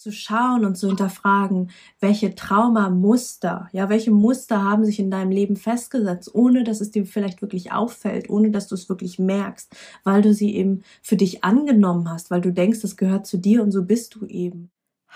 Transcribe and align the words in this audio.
zu 0.00 0.12
schauen 0.12 0.64
und 0.64 0.76
zu 0.76 0.86
hinterfragen, 0.86 1.70
welche 2.00 2.34
Traumamuster, 2.34 3.68
ja, 3.72 3.90
welche 3.90 4.10
Muster 4.10 4.64
haben 4.64 4.86
sich 4.86 4.98
in 4.98 5.10
deinem 5.10 5.30
Leben 5.30 5.56
festgesetzt, 5.56 6.34
ohne 6.34 6.64
dass 6.64 6.80
es 6.80 6.90
dir 6.90 7.04
vielleicht 7.04 7.42
wirklich 7.42 7.70
auffällt, 7.72 8.30
ohne 8.30 8.50
dass 8.50 8.66
du 8.66 8.76
es 8.76 8.88
wirklich 8.88 9.18
merkst, 9.18 9.76
weil 10.02 10.22
du 10.22 10.32
sie 10.32 10.56
eben 10.56 10.84
für 11.02 11.16
dich 11.16 11.44
angenommen 11.44 12.08
hast, 12.08 12.30
weil 12.30 12.40
du 12.40 12.50
denkst, 12.50 12.80
das 12.80 12.96
gehört 12.96 13.26
zu 13.26 13.36
dir 13.36 13.62
und 13.62 13.72
so 13.72 13.84
bist 13.84 14.14
du 14.14 14.24
eben. 14.24 14.70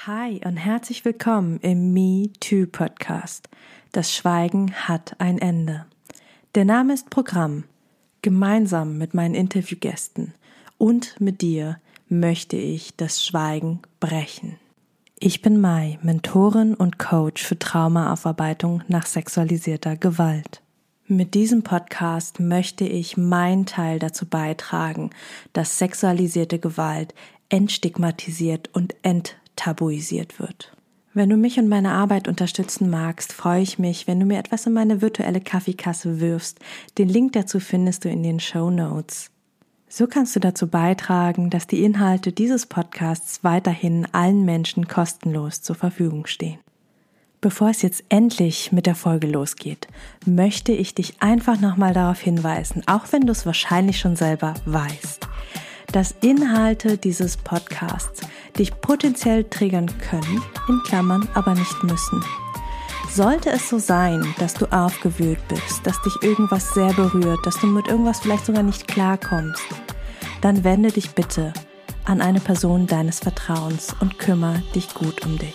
Hi 0.07 0.43
und 0.45 0.59
herzlich 0.59 1.03
willkommen 1.07 1.61
im 1.61 1.95
Me 1.95 2.31
Too 2.41 2.67
Podcast. 2.67 3.49
Das 3.93 4.15
Schweigen 4.15 4.71
hat 4.75 5.19
ein 5.19 5.39
Ende. 5.39 5.87
Der 6.55 6.67
Name 6.67 6.93
ist 6.93 7.09
Programm. 7.09 7.65
Gemeinsam 8.21 8.99
mit 8.99 9.15
meinen 9.15 9.35
Interviewgästen 9.35 10.35
und 10.77 11.19
mit 11.23 11.41
dir 11.41 11.79
möchte 12.11 12.59
ich 12.59 12.95
das 12.97 13.25
Schweigen 13.25 13.81
brechen. 13.99 14.59
Ich 15.27 15.41
bin 15.41 15.59
Mai, 15.59 15.99
Mentorin 16.03 16.75
und 16.75 16.99
Coach 16.99 17.43
für 17.43 17.59
Traumaaufarbeitung 17.59 18.83
nach 18.89 19.07
sexualisierter 19.07 19.97
Gewalt. 19.97 20.61
Mit 21.07 21.33
diesem 21.33 21.63
Podcast 21.63 22.41
möchte 22.41 22.85
ich 22.85 23.17
meinen 23.17 23.65
Teil 23.65 23.99
dazu 23.99 24.27
beitragen, 24.27 25.09
dass 25.55 25.79
sexualisierte 25.79 26.59
Gewalt 26.59 27.15
entstigmatisiert 27.49 28.69
und 28.75 28.97
enttabuisiert 29.01 30.39
wird. 30.39 30.77
Wenn 31.15 31.31
du 31.31 31.39
mich 31.39 31.59
und 31.59 31.71
meine 31.71 31.93
Arbeit 31.93 32.29
unterstützen 32.29 32.91
magst, 32.91 33.33
freue 33.33 33.63
ich 33.63 33.79
mich, 33.79 34.07
wenn 34.07 34.21
du 34.21 34.27
mir 34.27 34.39
etwas 34.39 34.67
in 34.67 34.75
meine 34.75 35.01
virtuelle 35.01 35.41
Kaffeekasse 35.41 36.21
wirfst. 36.21 36.59
Den 36.99 37.09
Link 37.09 37.33
dazu 37.33 37.61
findest 37.61 38.05
du 38.05 38.11
in 38.11 38.23
den 38.23 38.41
Show 38.41 38.69
Notes. 38.69 39.31
So 39.97 40.09
kannst 40.09 40.35
du 40.35 40.41
dazu 40.41 40.67
beitragen, 40.67 41.51
dass 41.51 41.69
die 41.69 41.85
Inhalte 41.85 42.33
dieses 42.33 42.67
Podcasts 42.67 43.45
weiterhin 43.45 44.09
allen 44.11 44.45
Menschen 44.45 44.89
kostenlos 44.89 45.63
zur 45.63 45.77
Verfügung 45.77 46.27
stehen. 46.27 46.59
Bevor 47.41 47.69
es 47.71 47.81
jetzt 47.83 48.03
endlich 48.09 48.73
mit 48.73 48.87
der 48.87 48.97
Folge 48.97 49.29
losgeht, 49.29 49.87
möchte 50.27 50.73
ich 50.73 50.97
dich 50.97 51.23
einfach 51.23 51.61
nochmal 51.61 51.95
darauf 51.95 52.21
hinweisen, 52.21 52.83
auch 52.89 53.05
wenn 53.13 53.25
du 53.25 53.31
es 53.31 53.47
wahrscheinlich 53.47 54.01
schon 54.01 54.17
selber 54.17 54.55
weißt, 54.67 55.29
dass 55.93 56.17
Inhalte 56.23 56.99
dieses 56.99 57.37
Podcasts 57.37 58.23
dich 58.59 58.73
potenziell 58.81 59.45
triggern 59.45 59.97
können, 59.99 60.43
in 60.69 60.81
Klammern 60.89 61.29
aber 61.35 61.55
nicht 61.55 61.85
müssen. 61.85 62.21
Sollte 63.13 63.51
es 63.51 63.69
so 63.69 63.79
sein, 63.79 64.35
dass 64.41 64.55
du 64.55 64.67
aufgewühlt 64.73 65.39
bist, 65.47 65.87
dass 65.87 66.03
dich 66.03 66.21
irgendwas 66.23 66.75
sehr 66.75 66.93
berührt, 66.95 67.47
dass 67.47 67.61
du 67.61 67.69
mit 67.69 67.87
irgendwas 67.87 68.19
vielleicht 68.19 68.47
sogar 68.47 68.65
nicht 68.65 68.89
klarkommst, 68.89 69.63
dann 70.45 70.63
wende 70.63 70.93
dich 70.93 71.13
bitte 71.13 71.55
an 72.05 72.21
eine 72.21 72.39
Person 72.39 72.87
deines 72.87 73.19
Vertrauens 73.19 73.97
und 74.01 74.19
kümmere 74.19 74.63
dich 74.75 74.93
gut 74.93 75.25
um 75.25 75.39
dich. 75.39 75.55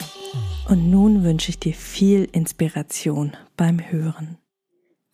Und 0.67 0.89
nun 0.89 1.23
wünsche 1.23 1.51
ich 1.51 1.59
dir 1.59 1.75
viel 1.75 2.27
Inspiration 2.31 3.37
beim 3.55 3.79
Hören. 3.91 4.39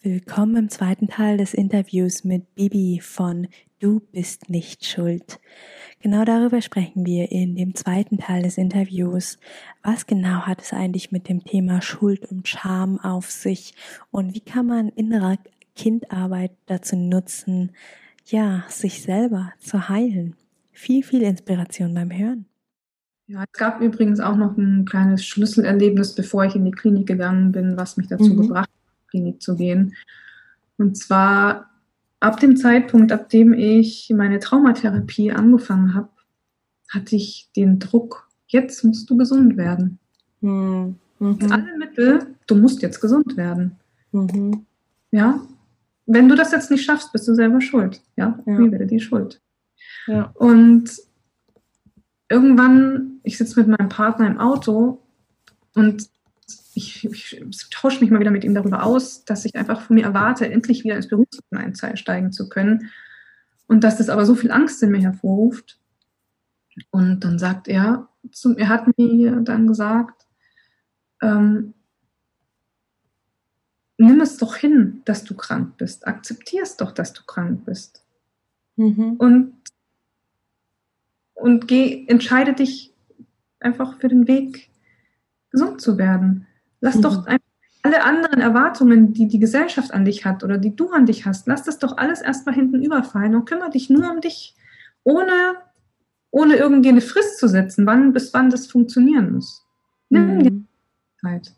Willkommen 0.02 0.56
im 0.56 0.70
zweiten 0.70 1.10
Teil 1.10 1.36
des 1.36 1.54
Interviews 1.54 2.24
mit 2.24 2.56
Bibi 2.56 3.02
von 3.02 3.50
Du 3.80 4.00
bist 4.14 4.50
nicht 4.50 4.86
schuld. 4.86 5.42
Genau 6.00 6.24
darüber 6.24 6.62
sprechen 6.62 7.06
wir 7.06 7.30
in 7.34 7.58
dem 7.58 7.76
zweiten 7.76 8.18
Teil 8.18 8.44
des 8.44 8.58
Interviews. 8.58 9.40
Was 9.84 10.08
genau 10.08 10.44
hat 10.44 10.62
es 10.62 10.72
eigentlich 10.72 11.12
mit 11.12 11.28
dem 11.28 11.44
Thema 11.44 11.82
Schuld 11.82 12.32
und 12.32 12.48
Scham 12.48 12.98
auf 13.02 13.30
sich 13.30 13.74
und 14.10 14.36
wie 14.36 14.40
kann 14.40 14.68
man 14.68 14.88
innere 14.88 15.38
Kindarbeit 15.76 16.52
dazu 16.66 16.96
nutzen, 16.96 17.74
ja, 18.26 18.64
sich 18.70 19.02
selber 19.02 19.54
zu 19.60 19.90
heilen? 19.90 20.36
Viel, 20.72 21.04
viel 21.04 21.22
Inspiration 21.22 21.94
beim 21.94 22.12
Hören. 22.12 22.46
Ja, 23.28 23.44
es 23.44 23.58
gab 23.58 23.82
übrigens 23.82 24.20
auch 24.20 24.36
noch 24.36 24.56
ein 24.58 24.86
kleines 24.86 25.26
Schlüsselerlebnis, 25.26 26.14
bevor 26.14 26.46
ich 26.46 26.56
in 26.56 26.66
die 26.66 26.72
Klinik 26.72 27.08
gegangen 27.08 27.52
bin, 27.52 27.78
was 27.78 27.98
mich 27.98 28.08
dazu 28.08 28.34
mhm. 28.34 28.42
gebracht 28.42 28.70
hat 28.70 29.10
Klinik 29.16 29.42
zu 29.42 29.56
gehen. 29.56 29.96
Und 30.78 30.98
zwar 30.98 31.70
ab 32.20 32.40
dem 32.40 32.58
Zeitpunkt, 32.58 33.12
ab 33.12 33.30
dem 33.30 33.54
ich 33.54 34.12
meine 34.16 34.40
Traumatherapie 34.40 35.32
angefangen 35.32 35.94
habe, 35.94 36.10
hatte 36.90 37.16
ich 37.16 37.50
den 37.56 37.80
Druck, 37.80 38.30
jetzt 38.48 38.84
musst 38.84 39.10
du 39.10 39.18
gesund 39.18 39.58
werden. 39.58 40.00
Mhm. 40.42 40.96
Alle 41.20 41.78
Mittel, 41.78 42.36
du 42.46 42.56
musst 42.56 42.82
jetzt 42.82 43.00
gesund 43.00 43.38
werden. 43.38 43.78
Mhm. 44.12 44.66
Ja, 45.12 45.40
wenn 46.06 46.30
du 46.30 46.36
das 46.36 46.52
jetzt 46.52 46.72
nicht 46.72 46.86
schaffst, 46.86 47.12
bist 47.12 47.28
du 47.28 47.34
selber 47.34 47.62
schuld. 47.62 48.02
Ja, 48.16 48.40
ja. 48.46 48.60
wie 48.60 48.72
wäre 48.72 48.86
die 48.86 49.00
Schuld? 49.00 49.42
Ja. 50.08 50.32
Und 50.36 50.92
irgendwann, 52.30 53.20
ich 53.24 53.38
sitze 53.38 53.60
mit 53.60 53.70
meinem 53.70 53.90
Partner 53.90 54.28
im 54.28 54.40
Auto 54.40 55.02
und 55.74 56.10
ich, 56.76 57.06
ich, 57.06 57.42
tausche 57.72 58.02
mich 58.02 58.12
mal 58.12 58.20
wieder 58.20 58.32
mit 58.32 58.44
ihm 58.44 58.54
darüber 58.54 58.84
aus, 58.84 59.24
dass 59.26 59.46
ich 59.46 59.56
einfach 59.56 59.82
von 59.82 59.96
mir 59.96 60.04
erwarte, 60.04 60.50
endlich 60.50 60.84
wieder 60.84 60.96
ins 60.96 61.08
Berufsleben 61.08 61.58
einsteigen 61.82 62.32
zu 62.32 62.50
können. 62.50 62.92
Und 63.68 63.84
dass 63.84 63.98
das 63.98 64.10
aber 64.10 64.26
so 64.26 64.36
viel 64.36 64.52
Angst 64.52 64.84
in 64.84 64.92
mir 64.92 65.02
hervorruft. 65.02 65.80
Und 66.92 67.22
dann 67.24 67.40
sagt 67.40 67.68
er, 67.68 68.10
zum, 68.32 68.58
er 68.58 68.68
hat 68.68 68.98
mir 68.98 69.38
dann 69.42 69.68
gesagt, 69.68 70.26
ähm, 71.22 71.75
nimm 73.98 74.22
es 74.22 74.38
doch 74.38 74.56
hin, 74.56 75.02
dass 75.06 75.24
du 75.24 75.36
krank 75.36 75.78
bist. 75.78 76.08
Akzeptier 76.08 76.64
es 76.64 76.78
doch, 76.78 76.92
dass 76.92 77.14
du 77.14 77.24
krank 77.24 77.66
bist. 77.66 78.04
Mhm. 78.76 79.14
Und, 79.18 79.54
und 81.34 81.68
geh, 81.68 82.06
entscheide 82.08 82.54
dich 82.54 82.94
einfach 83.60 84.00
für 84.00 84.08
den 84.08 84.28
Weg, 84.28 84.70
gesund 85.52 85.82
zu 85.82 85.98
werden. 85.98 86.48
Lass 86.82 86.96
mhm. 86.96 87.02
doch 87.02 87.26
alle 87.86 88.04
anderen 88.04 88.42
Erwartungen, 88.42 89.14
die 89.14 89.28
die 89.28 89.40
Gesellschaft 89.40 89.94
an 89.94 90.06
dich 90.06 90.26
hat 90.26 90.44
oder 90.44 90.58
die 90.58 90.76
du 90.76 90.90
an 90.90 91.06
dich 91.06 91.26
hast, 91.26 91.48
lass 91.48 91.64
das 91.64 91.78
doch 91.78 91.98
alles 91.98 92.22
erstmal 92.22 92.56
hinten 92.56 92.82
überfallen 92.82 93.36
und 93.36 93.46
kümmere 93.46 93.70
dich 93.70 93.90
nur 93.90 94.12
um 94.12 94.22
dich, 94.22 94.56
ohne, 95.04 95.56
ohne 96.32 96.56
irgendwie 96.56 96.90
eine 96.90 97.02
Frist 97.02 97.38
zu 97.38 97.48
setzen, 97.48 97.86
wann 97.86 98.12
bis 98.12 98.34
wann 98.34 98.50
das 98.50 98.68
funktionieren 98.68 99.34
muss. 99.34 99.64
Nimm 100.10 100.38
mhm. 100.38 100.44
dir 100.44 100.52
Zeit. 101.22 101.54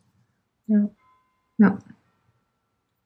Ja. 0.67 0.89
Ja. 1.57 1.79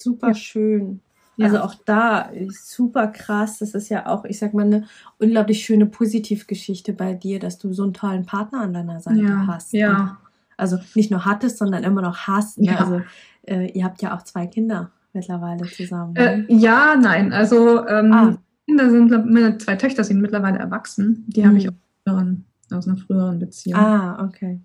Super 0.02 0.30
ja. 0.30 0.34
schön. 0.34 1.02
Ja. 1.38 1.46
Also 1.46 1.60
auch 1.60 1.76
da 1.86 2.30
super 2.50 3.08
krass. 3.08 3.60
Das 3.60 3.74
ist 3.74 3.90
ja 3.90 4.06
auch, 4.08 4.26
ich 4.26 4.38
sag 4.38 4.54
mal, 4.54 4.66
eine 4.66 4.86
unglaublich 5.18 5.64
schöne 5.64 5.86
Positivgeschichte 5.86 6.94
bei 6.94 7.14
dir, 7.14 7.40
dass 7.40 7.58
du 7.58 7.74
so 7.74 7.84
einen 7.84 7.94
tollen 7.94 8.26
Partner 8.26 8.62
an 8.62 8.74
deiner 8.74 9.00
Seite 9.00 9.22
ja. 9.22 9.48
hast. 9.48 9.74
Ja 9.74 10.18
also 10.62 10.78
nicht 10.94 11.10
nur 11.10 11.26
hattest, 11.26 11.58
sondern 11.58 11.84
immer 11.84 12.02
noch 12.02 12.28
hast. 12.28 12.60
Ne? 12.60 12.68
Ja. 12.68 12.78
Also 12.78 13.02
äh, 13.48 13.72
ihr 13.72 13.84
habt 13.84 14.02
ja 14.02 14.16
auch 14.16 14.22
zwei 14.22 14.46
Kinder 14.46 14.92
mittlerweile 15.12 15.68
zusammen. 15.68 16.16
Äh, 16.16 16.38
ne? 16.38 16.46
ja, 16.50 16.96
nein. 16.96 17.34
Also 17.34 17.86
ähm, 17.88 18.14
ah. 18.14 18.38
Kinder 18.68 18.90
sind, 18.92 19.10
meine 19.10 19.58
zwei 19.58 19.76
Töchter 19.76 20.04
sind 20.04 20.22
mittlerweile 20.22 20.60
erwachsen. 20.60 21.26
Die 21.28 21.42
mhm. 21.42 21.48
habe 21.48 21.58
ich 21.58 21.68
aus, 21.68 21.76
früheren, 22.06 22.46
aus 22.72 22.88
einer 22.88 22.98
früheren 22.98 23.40
Beziehung. 23.40 23.80
Ah, 23.80 24.24
okay. 24.24 24.62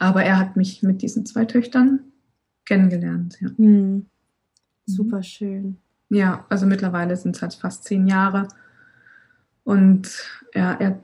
Aber 0.00 0.24
er 0.24 0.38
hat 0.38 0.56
mich 0.56 0.82
mit 0.82 1.00
diesen 1.00 1.24
zwei 1.24 1.44
Töchtern 1.44 2.00
kennengelernt. 2.64 3.38
Ja. 3.40 3.50
Mhm. 3.56 4.06
Super 4.90 5.22
schön. 5.22 5.78
Ja, 6.08 6.44
also 6.48 6.66
mittlerweile 6.66 7.16
sind 7.16 7.36
es 7.36 7.42
halt 7.42 7.54
fast 7.54 7.84
zehn 7.84 8.06
Jahre. 8.06 8.48
Und 9.64 10.08
ja, 10.54 10.72
er 10.74 11.00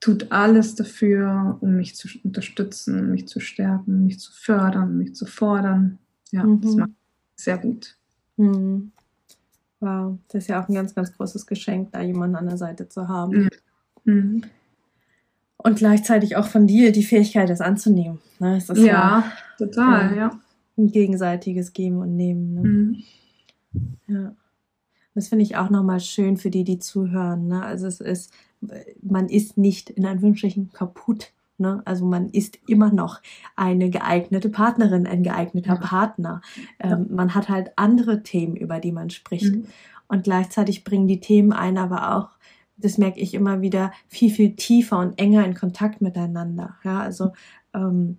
tut 0.00 0.30
alles 0.30 0.74
dafür, 0.74 1.56
um 1.60 1.76
mich 1.76 1.96
zu 1.96 2.08
unterstützen, 2.22 3.10
mich 3.10 3.26
zu 3.26 3.40
stärken, 3.40 4.04
mich 4.04 4.18
zu 4.18 4.32
fördern, 4.32 4.98
mich 4.98 5.14
zu 5.14 5.26
fordern. 5.26 5.98
Ja, 6.30 6.44
mhm. 6.44 6.60
das 6.60 6.74
macht 6.76 6.90
sehr 7.36 7.58
gut. 7.58 7.96
Mhm. 8.36 8.92
Wow, 9.80 10.18
das 10.28 10.44
ist 10.44 10.48
ja 10.48 10.62
auch 10.62 10.68
ein 10.68 10.74
ganz, 10.74 10.94
ganz 10.94 11.12
großes 11.12 11.46
Geschenk, 11.46 11.92
da 11.92 12.02
jemanden 12.02 12.36
an 12.36 12.46
der 12.46 12.56
Seite 12.56 12.88
zu 12.88 13.08
haben. 13.08 13.48
Mhm. 14.04 14.42
Und 15.56 15.78
gleichzeitig 15.78 16.36
auch 16.36 16.46
von 16.46 16.66
dir 16.66 16.92
die 16.92 17.02
Fähigkeit, 17.02 17.48
das 17.48 17.60
anzunehmen. 17.60 18.18
Ne? 18.38 18.62
ja, 18.74 18.84
ja, 18.84 19.32
total, 19.58 20.10
ja, 20.10 20.16
ja. 20.16 20.40
Ein 20.76 20.88
gegenseitiges 20.88 21.72
Geben 21.72 21.98
und 21.98 22.16
Nehmen. 22.16 22.54
Ne? 22.54 22.62
Mhm. 22.62 23.04
Ja. 24.08 24.36
Das 25.14 25.28
finde 25.28 25.44
ich 25.44 25.56
auch 25.56 25.70
nochmal 25.70 26.00
schön 26.00 26.36
für 26.36 26.50
die, 26.50 26.64
die 26.64 26.78
zuhören. 26.78 27.48
Ne? 27.48 27.62
Also 27.62 27.86
es 27.86 28.00
ist, 28.00 28.32
man 29.00 29.28
ist 29.28 29.56
nicht 29.56 29.88
in 29.88 30.04
Anführungsstrichen 30.04 30.72
kaputt. 30.72 31.32
Ne? 31.56 31.80
Also 31.86 32.04
man 32.04 32.28
ist 32.28 32.58
immer 32.66 32.92
noch 32.92 33.22
eine 33.56 33.88
geeignete 33.88 34.50
Partnerin, 34.50 35.06
ein 35.06 35.22
geeigneter 35.22 35.74
ja. 35.74 35.80
Partner. 35.80 36.42
Ähm, 36.78 37.06
man 37.10 37.34
hat 37.34 37.48
halt 37.48 37.72
andere 37.76 38.22
Themen, 38.22 38.56
über 38.56 38.78
die 38.78 38.92
man 38.92 39.08
spricht. 39.08 39.54
Mhm. 39.54 39.66
Und 40.06 40.24
gleichzeitig 40.24 40.84
bringen 40.84 41.08
die 41.08 41.20
Themen 41.20 41.52
einen 41.52 41.78
aber 41.78 42.14
auch, 42.14 42.28
das 42.76 42.98
merke 42.98 43.18
ich 43.20 43.32
immer 43.32 43.62
wieder, 43.62 43.92
viel, 44.08 44.30
viel 44.30 44.54
tiefer 44.54 44.98
und 44.98 45.18
enger 45.18 45.46
in 45.46 45.54
Kontakt 45.54 46.02
miteinander. 46.02 46.76
Ja, 46.84 47.00
also 47.00 47.32
ähm, 47.72 48.18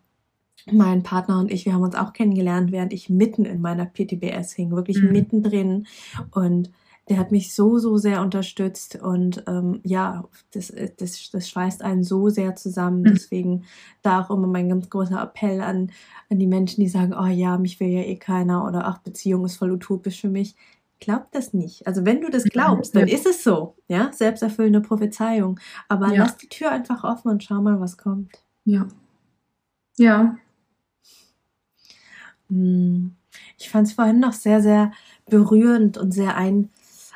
mein 0.72 1.04
Partner 1.04 1.40
und 1.40 1.52
ich, 1.52 1.66
wir 1.66 1.74
haben 1.74 1.84
uns 1.84 1.96
auch 1.96 2.14
kennengelernt, 2.14 2.72
während 2.72 2.94
ich 2.94 3.10
mitten 3.10 3.46
in 3.46 3.62
meiner 3.62 3.86
PTBS 3.86 4.54
hing, 4.54 4.72
wirklich 4.72 5.02
mhm. 5.02 5.12
mittendrin. 5.12 5.88
Und 6.32 6.72
der 7.10 7.18
hat 7.18 7.32
mich 7.32 7.56
so, 7.56 7.78
so 7.78 7.98
sehr 7.98 8.22
unterstützt 8.22 8.98
und 9.02 9.44
ähm, 9.48 9.80
ja, 9.84 10.26
das, 10.52 10.74
das, 10.98 11.30
das 11.32 11.50
schweißt 11.50 11.82
einen 11.82 12.04
so 12.04 12.30
sehr 12.30 12.56
zusammen. 12.56 13.02
Mhm. 13.02 13.14
Deswegen 13.14 13.64
da 14.02 14.22
auch 14.22 14.30
immer 14.30 14.48
mein 14.48 14.68
ganz 14.70 14.90
großer 14.90 15.22
Appell 15.22 15.62
an, 15.62 15.92
an 16.30 16.40
die 16.40 16.48
Menschen, 16.48 16.82
die 16.82 16.90
sagen, 16.90 17.14
oh 17.18 17.28
ja, 17.28 17.58
mich 17.58 17.80
will 17.80 17.90
ja 17.90 18.02
eh 18.02 18.18
keiner 18.18 18.66
oder 18.66 18.86
ach, 18.88 18.98
Beziehung 19.00 19.46
ist 19.46 19.56
voll 19.56 19.72
utopisch 19.72 20.20
für 20.20 20.30
mich. 20.30 20.56
Glaub 21.00 21.32
das 21.32 21.54
nicht. 21.54 21.88
Also 21.88 22.06
wenn 22.06 22.22
du 22.22 22.30
das 22.30 22.44
glaubst, 22.44 22.96
dann 22.96 23.08
ja. 23.08 23.16
ist 23.16 23.26
es 23.26 23.44
so, 23.44 23.76
ja, 23.88 24.12
selbsterfüllende 24.12 24.82
Prophezeiung. 24.82 25.60
Aber 25.88 26.12
ja. 26.12 26.24
lass 26.24 26.38
die 26.38 26.50
Tür 26.50 26.72
einfach 26.72 27.04
offen 27.04 27.30
und 27.30 27.44
schau 27.44 27.62
mal, 27.62 27.80
was 27.80 27.98
kommt. 27.98 28.32
Ja. 28.66 28.88
Ja. 29.98 30.38
Hm. 32.50 33.16
Ich 33.58 33.70
fand 33.70 33.88
es 33.88 33.94
vorhin 33.94 34.20
noch 34.20 34.34
sehr, 34.34 34.62
sehr 34.62 34.92
berührend 35.30 35.98
und 35.98 36.12
sehr 36.12 36.36
ein, 36.36 36.70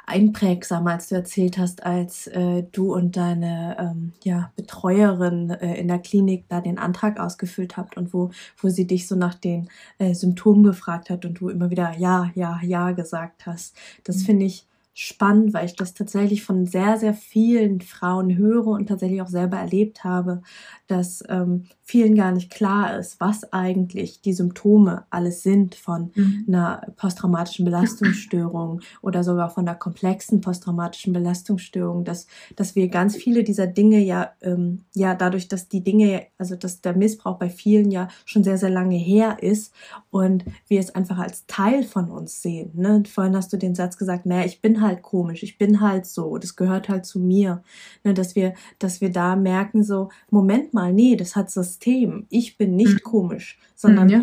einprägsam, 0.05 0.87
als 0.87 1.09
du 1.09 1.15
erzählt 1.15 1.57
hast, 1.57 1.83
als 1.83 2.27
äh, 2.27 2.63
du 2.71 2.93
und 2.93 3.15
deine 3.17 3.77
ähm, 3.79 4.13
ja, 4.23 4.51
Betreuerin 4.55 5.51
äh, 5.51 5.79
in 5.79 5.87
der 5.87 5.99
Klinik 5.99 6.45
da 6.49 6.61
den 6.61 6.77
Antrag 6.77 7.19
ausgefüllt 7.19 7.77
habt 7.77 7.97
und 7.97 8.13
wo, 8.13 8.31
wo 8.57 8.69
sie 8.69 8.87
dich 8.87 9.07
so 9.07 9.15
nach 9.15 9.35
den 9.35 9.69
äh, 9.99 10.13
Symptomen 10.13 10.63
gefragt 10.63 11.09
hat 11.09 11.25
und 11.25 11.39
du 11.39 11.49
immer 11.49 11.69
wieder 11.69 11.95
ja, 11.97 12.31
ja, 12.35 12.59
ja 12.63 12.91
gesagt 12.91 13.45
hast. 13.45 13.75
Das 14.03 14.17
mhm. 14.17 14.21
finde 14.21 14.45
ich 14.45 14.67
spannend, 14.93 15.53
weil 15.53 15.65
ich 15.65 15.75
das 15.75 15.93
tatsächlich 15.93 16.43
von 16.43 16.65
sehr, 16.65 16.97
sehr 16.97 17.13
vielen 17.13 17.81
Frauen 17.81 18.35
höre 18.37 18.67
und 18.67 18.87
tatsächlich 18.87 19.21
auch 19.21 19.27
selber 19.27 19.57
erlebt 19.57 20.03
habe, 20.03 20.41
dass 20.91 21.23
ähm, 21.29 21.63
vielen 21.83 22.15
gar 22.15 22.33
nicht 22.33 22.51
klar 22.51 22.99
ist, 22.99 23.21
was 23.21 23.53
eigentlich 23.53 24.21
die 24.21 24.33
Symptome 24.33 25.05
alles 25.09 25.41
sind 25.41 25.75
von 25.75 26.11
mhm. 26.15 26.45
einer 26.47 26.81
posttraumatischen 26.97 27.63
Belastungsstörung 27.63 28.81
oder 29.01 29.23
sogar 29.23 29.49
von 29.49 29.65
einer 29.65 29.77
komplexen 29.77 30.41
posttraumatischen 30.41 31.13
Belastungsstörung, 31.13 32.03
dass, 32.03 32.27
dass 32.57 32.75
wir 32.75 32.89
ganz 32.89 33.15
viele 33.15 33.43
dieser 33.43 33.67
Dinge 33.67 33.99
ja, 33.99 34.31
ähm, 34.41 34.83
ja 34.93 35.15
dadurch, 35.15 35.47
dass 35.47 35.69
die 35.69 35.81
Dinge, 35.81 36.27
also 36.37 36.55
dass 36.57 36.81
der 36.81 36.95
Missbrauch 36.95 37.39
bei 37.39 37.49
vielen 37.49 37.89
ja 37.89 38.09
schon 38.25 38.43
sehr, 38.43 38.57
sehr 38.57 38.69
lange 38.69 38.97
her 38.97 39.37
ist 39.41 39.73
und 40.09 40.43
wir 40.67 40.81
es 40.81 40.93
einfach 40.93 41.19
als 41.19 41.45
Teil 41.45 41.83
von 41.83 42.11
uns 42.11 42.41
sehen. 42.41 42.71
Ne? 42.73 43.03
Vorhin 43.09 43.35
hast 43.35 43.53
du 43.53 43.57
den 43.57 43.75
Satz 43.75 43.97
gesagt, 43.97 44.25
naja, 44.25 44.45
ich 44.45 44.61
bin 44.61 44.81
halt 44.81 45.03
komisch, 45.03 45.41
ich 45.41 45.57
bin 45.57 45.79
halt 45.79 46.05
so, 46.05 46.37
das 46.37 46.57
gehört 46.57 46.89
halt 46.89 47.05
zu 47.05 47.19
mir. 47.19 47.63
Ne? 48.03 48.13
Dass 48.13 48.35
wir, 48.35 48.55
dass 48.79 48.99
wir 48.99 49.09
da 49.09 49.37
merken, 49.37 49.83
so, 49.83 50.09
Moment 50.29 50.73
mal, 50.73 50.80
nee, 50.89 51.15
das 51.15 51.35
hat 51.35 51.51
System. 51.51 52.25
Ich 52.29 52.57
bin 52.57 52.75
nicht 52.75 52.93
mhm. 52.93 53.03
komisch, 53.03 53.59
sondern 53.75 54.07
mhm, 54.07 54.13
ja. 54.13 54.21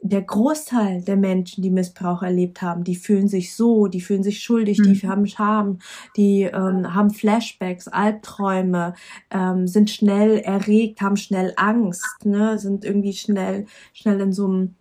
der 0.00 0.22
Großteil 0.22 1.02
der 1.02 1.16
Menschen, 1.16 1.62
die 1.62 1.70
Missbrauch 1.70 2.22
erlebt 2.22 2.62
haben, 2.62 2.84
die 2.84 2.96
fühlen 2.96 3.28
sich 3.28 3.54
so, 3.54 3.88
die 3.88 4.00
fühlen 4.00 4.22
sich 4.22 4.42
schuldig, 4.42 4.78
mhm. 4.78 4.84
die 4.84 5.08
haben 5.08 5.26
Scham, 5.26 5.78
die 6.16 6.42
ähm, 6.42 6.94
haben 6.94 7.10
Flashbacks, 7.10 7.88
Albträume, 7.88 8.94
ähm, 9.30 9.66
sind 9.66 9.90
schnell 9.90 10.38
erregt, 10.38 11.00
haben 11.00 11.16
schnell 11.16 11.52
Angst, 11.56 12.24
ne, 12.24 12.58
sind 12.58 12.84
irgendwie 12.84 13.12
schnell, 13.14 13.66
schnell 13.92 14.20
in 14.20 14.32
so 14.32 14.46
einem 14.46 14.74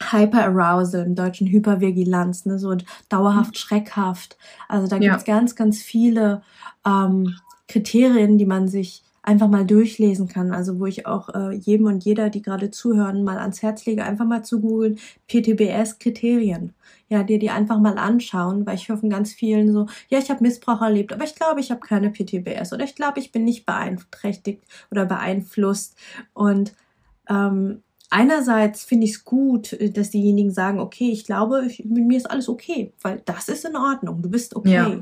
Hyperarousal, 0.00 1.06
im 1.06 1.14
deutschen 1.14 1.46
Hypervigilanz, 1.46 2.44
ne, 2.44 2.58
so 2.58 2.76
dauerhaft 3.08 3.52
mhm. 3.52 3.56
schreckhaft. 3.56 4.36
Also 4.68 4.86
da 4.86 4.98
gibt's 4.98 5.26
ja. 5.26 5.34
ganz, 5.34 5.56
ganz 5.56 5.80
viele 5.80 6.42
ähm, 6.86 7.36
Kriterien, 7.68 8.38
die 8.38 8.46
man 8.46 8.68
sich 8.68 9.02
einfach 9.26 9.48
mal 9.48 9.66
durchlesen 9.66 10.28
kann. 10.28 10.52
Also 10.52 10.78
wo 10.78 10.86
ich 10.86 11.06
auch 11.06 11.28
äh, 11.34 11.52
jedem 11.52 11.86
und 11.86 12.04
jeder, 12.04 12.30
die 12.30 12.42
gerade 12.42 12.70
zuhören, 12.70 13.24
mal 13.24 13.38
ans 13.38 13.60
Herz 13.62 13.84
lege, 13.84 14.04
einfach 14.04 14.24
mal 14.24 14.44
zu 14.44 14.60
googeln, 14.60 14.98
PTBS-Kriterien. 15.28 16.74
Ja, 17.08 17.22
dir 17.22 17.38
die 17.38 17.50
einfach 17.50 17.78
mal 17.78 17.98
anschauen, 17.98 18.66
weil 18.66 18.76
ich 18.76 18.88
höre 18.88 18.98
von 18.98 19.10
ganz 19.10 19.32
vielen 19.32 19.72
so, 19.72 19.86
ja, 20.08 20.18
ich 20.18 20.30
habe 20.30 20.42
Missbrauch 20.42 20.80
erlebt, 20.82 21.12
aber 21.12 21.24
ich 21.24 21.34
glaube, 21.34 21.60
ich 21.60 21.70
habe 21.70 21.80
keine 21.80 22.10
PTBS 22.10 22.72
oder 22.72 22.84
ich 22.84 22.94
glaube, 22.94 23.20
ich 23.20 23.32
bin 23.32 23.44
nicht 23.44 23.66
beeinträchtigt 23.66 24.62
oder 24.90 25.06
beeinflusst. 25.06 25.96
Und 26.32 26.74
ähm, 27.28 27.82
einerseits 28.10 28.84
finde 28.84 29.06
ich 29.06 29.12
es 29.12 29.24
gut, 29.24 29.72
äh, 29.72 29.90
dass 29.90 30.10
diejenigen 30.10 30.50
sagen, 30.50 30.78
okay, 30.78 31.10
ich 31.10 31.24
glaube, 31.24 31.66
ich, 31.66 31.84
mit 31.84 32.06
mir 32.06 32.16
ist 32.16 32.30
alles 32.30 32.48
okay, 32.48 32.92
weil 33.02 33.22
das 33.24 33.48
ist 33.48 33.64
in 33.64 33.76
Ordnung, 33.76 34.22
du 34.22 34.30
bist 34.30 34.56
okay. 34.56 34.70
Ja. 34.72 35.00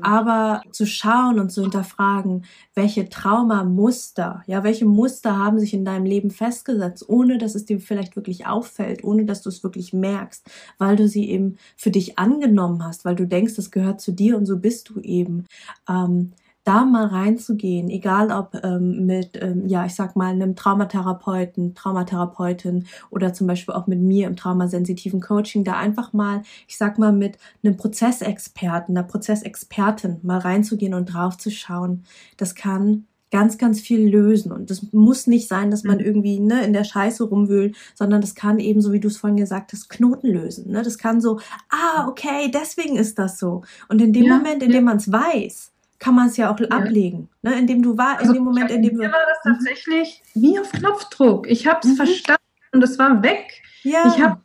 Aber 0.00 0.62
zu 0.72 0.86
schauen 0.86 1.38
und 1.38 1.50
zu 1.50 1.62
hinterfragen, 1.62 2.44
welche 2.74 3.08
Traumamuster, 3.08 4.42
ja, 4.46 4.64
welche 4.64 4.86
Muster 4.86 5.36
haben 5.36 5.58
sich 5.58 5.74
in 5.74 5.84
deinem 5.84 6.06
Leben 6.06 6.30
festgesetzt, 6.30 7.08
ohne 7.08 7.38
dass 7.38 7.54
es 7.54 7.64
dir 7.64 7.80
vielleicht 7.80 8.16
wirklich 8.16 8.46
auffällt, 8.46 9.04
ohne 9.04 9.24
dass 9.24 9.42
du 9.42 9.48
es 9.48 9.62
wirklich 9.62 9.92
merkst, 9.92 10.48
weil 10.78 10.96
du 10.96 11.08
sie 11.08 11.28
eben 11.30 11.56
für 11.76 11.90
dich 11.90 12.18
angenommen 12.18 12.84
hast, 12.84 13.04
weil 13.04 13.14
du 13.14 13.26
denkst, 13.26 13.54
das 13.54 13.70
gehört 13.70 14.00
zu 14.00 14.12
dir 14.12 14.36
und 14.36 14.46
so 14.46 14.58
bist 14.58 14.90
du 14.90 15.00
eben. 15.00 15.46
Ähm, 15.88 16.32
da 16.66 16.84
mal 16.84 17.06
reinzugehen, 17.06 17.88
egal 17.88 18.32
ob 18.32 18.60
ähm, 18.64 19.06
mit, 19.06 19.40
ähm, 19.40 19.68
ja, 19.68 19.86
ich 19.86 19.94
sag 19.94 20.16
mal, 20.16 20.32
einem 20.32 20.56
Traumatherapeuten, 20.56 21.76
Traumatherapeutin 21.76 22.86
oder 23.10 23.32
zum 23.32 23.46
Beispiel 23.46 23.74
auch 23.74 23.86
mit 23.86 24.00
mir 24.00 24.26
im 24.26 24.34
traumasensitiven 24.34 25.20
Coaching, 25.20 25.62
da 25.62 25.74
einfach 25.74 26.12
mal, 26.12 26.42
ich 26.66 26.76
sag 26.76 26.98
mal, 26.98 27.12
mit 27.12 27.38
einem 27.62 27.76
Prozessexperten, 27.76 28.96
einer 28.96 29.06
Prozessexpertin 29.06 30.18
mal 30.22 30.38
reinzugehen 30.38 30.94
und 30.94 31.06
draufzuschauen. 31.06 32.04
Das 32.36 32.56
kann 32.56 33.06
ganz, 33.30 33.58
ganz 33.58 33.80
viel 33.80 34.08
lösen. 34.08 34.50
Und 34.50 34.70
das 34.70 34.92
muss 34.92 35.28
nicht 35.28 35.46
sein, 35.46 35.70
dass 35.70 35.84
man 35.84 35.98
mhm. 35.98 36.04
irgendwie 36.04 36.40
ne, 36.40 36.64
in 36.64 36.72
der 36.72 36.84
Scheiße 36.84 37.22
rumwühlt, 37.22 37.76
sondern 37.94 38.20
das 38.20 38.34
kann 38.34 38.58
eben, 38.58 38.80
so 38.80 38.92
wie 38.92 39.00
du 39.00 39.08
es 39.08 39.18
vorhin 39.18 39.36
gesagt 39.36 39.72
hast, 39.72 39.88
Knoten 39.88 40.28
lösen. 40.28 40.72
Ne? 40.72 40.82
Das 40.82 40.98
kann 40.98 41.20
so, 41.20 41.38
ah, 41.68 42.08
okay, 42.08 42.50
deswegen 42.52 42.96
ist 42.96 43.18
das 43.18 43.38
so. 43.38 43.62
Und 43.88 44.00
in 44.00 44.12
dem 44.12 44.24
ja, 44.24 44.36
Moment, 44.36 44.62
in 44.62 44.72
dem 44.72 44.84
man 44.84 44.96
es 44.96 45.10
weiß, 45.10 45.72
kann 45.98 46.14
man 46.14 46.28
es 46.28 46.36
ja 46.36 46.52
auch 46.52 46.60
ja. 46.60 46.68
ablegen, 46.68 47.28
ne? 47.42 47.58
indem 47.58 47.82
du 47.82 47.96
war, 47.96 48.18
also 48.18 48.32
in 48.32 48.34
dem 48.34 48.44
Moment, 48.44 48.70
in 48.70 48.82
dem 48.82 48.94
du. 48.94 48.98
Mir 48.98 49.12
war 49.12 49.18
das 49.28 49.44
mhm. 49.44 49.56
tatsächlich 49.56 50.22
wie 50.34 50.58
auf 50.58 50.70
Knopfdruck. 50.72 51.48
Ich 51.48 51.66
habe 51.66 51.80
es 51.82 51.90
mhm. 51.90 51.96
verstanden 51.96 52.42
und 52.72 52.82
es 52.82 52.98
war 52.98 53.22
weg. 53.22 53.62
Ja. 53.82 54.06
Ich 54.06 54.22
habe 54.22 54.40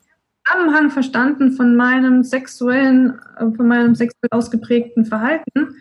Zusammenhang 0.47 0.89
verstanden 0.89 1.51
von 1.51 1.75
meinem 1.75 2.23
sexuellen, 2.23 3.19
äh, 3.37 3.51
von 3.51 3.67
meinem 3.67 3.95
sexuell 3.95 4.29
ausgeprägten 4.31 5.05
Verhalten. 5.05 5.75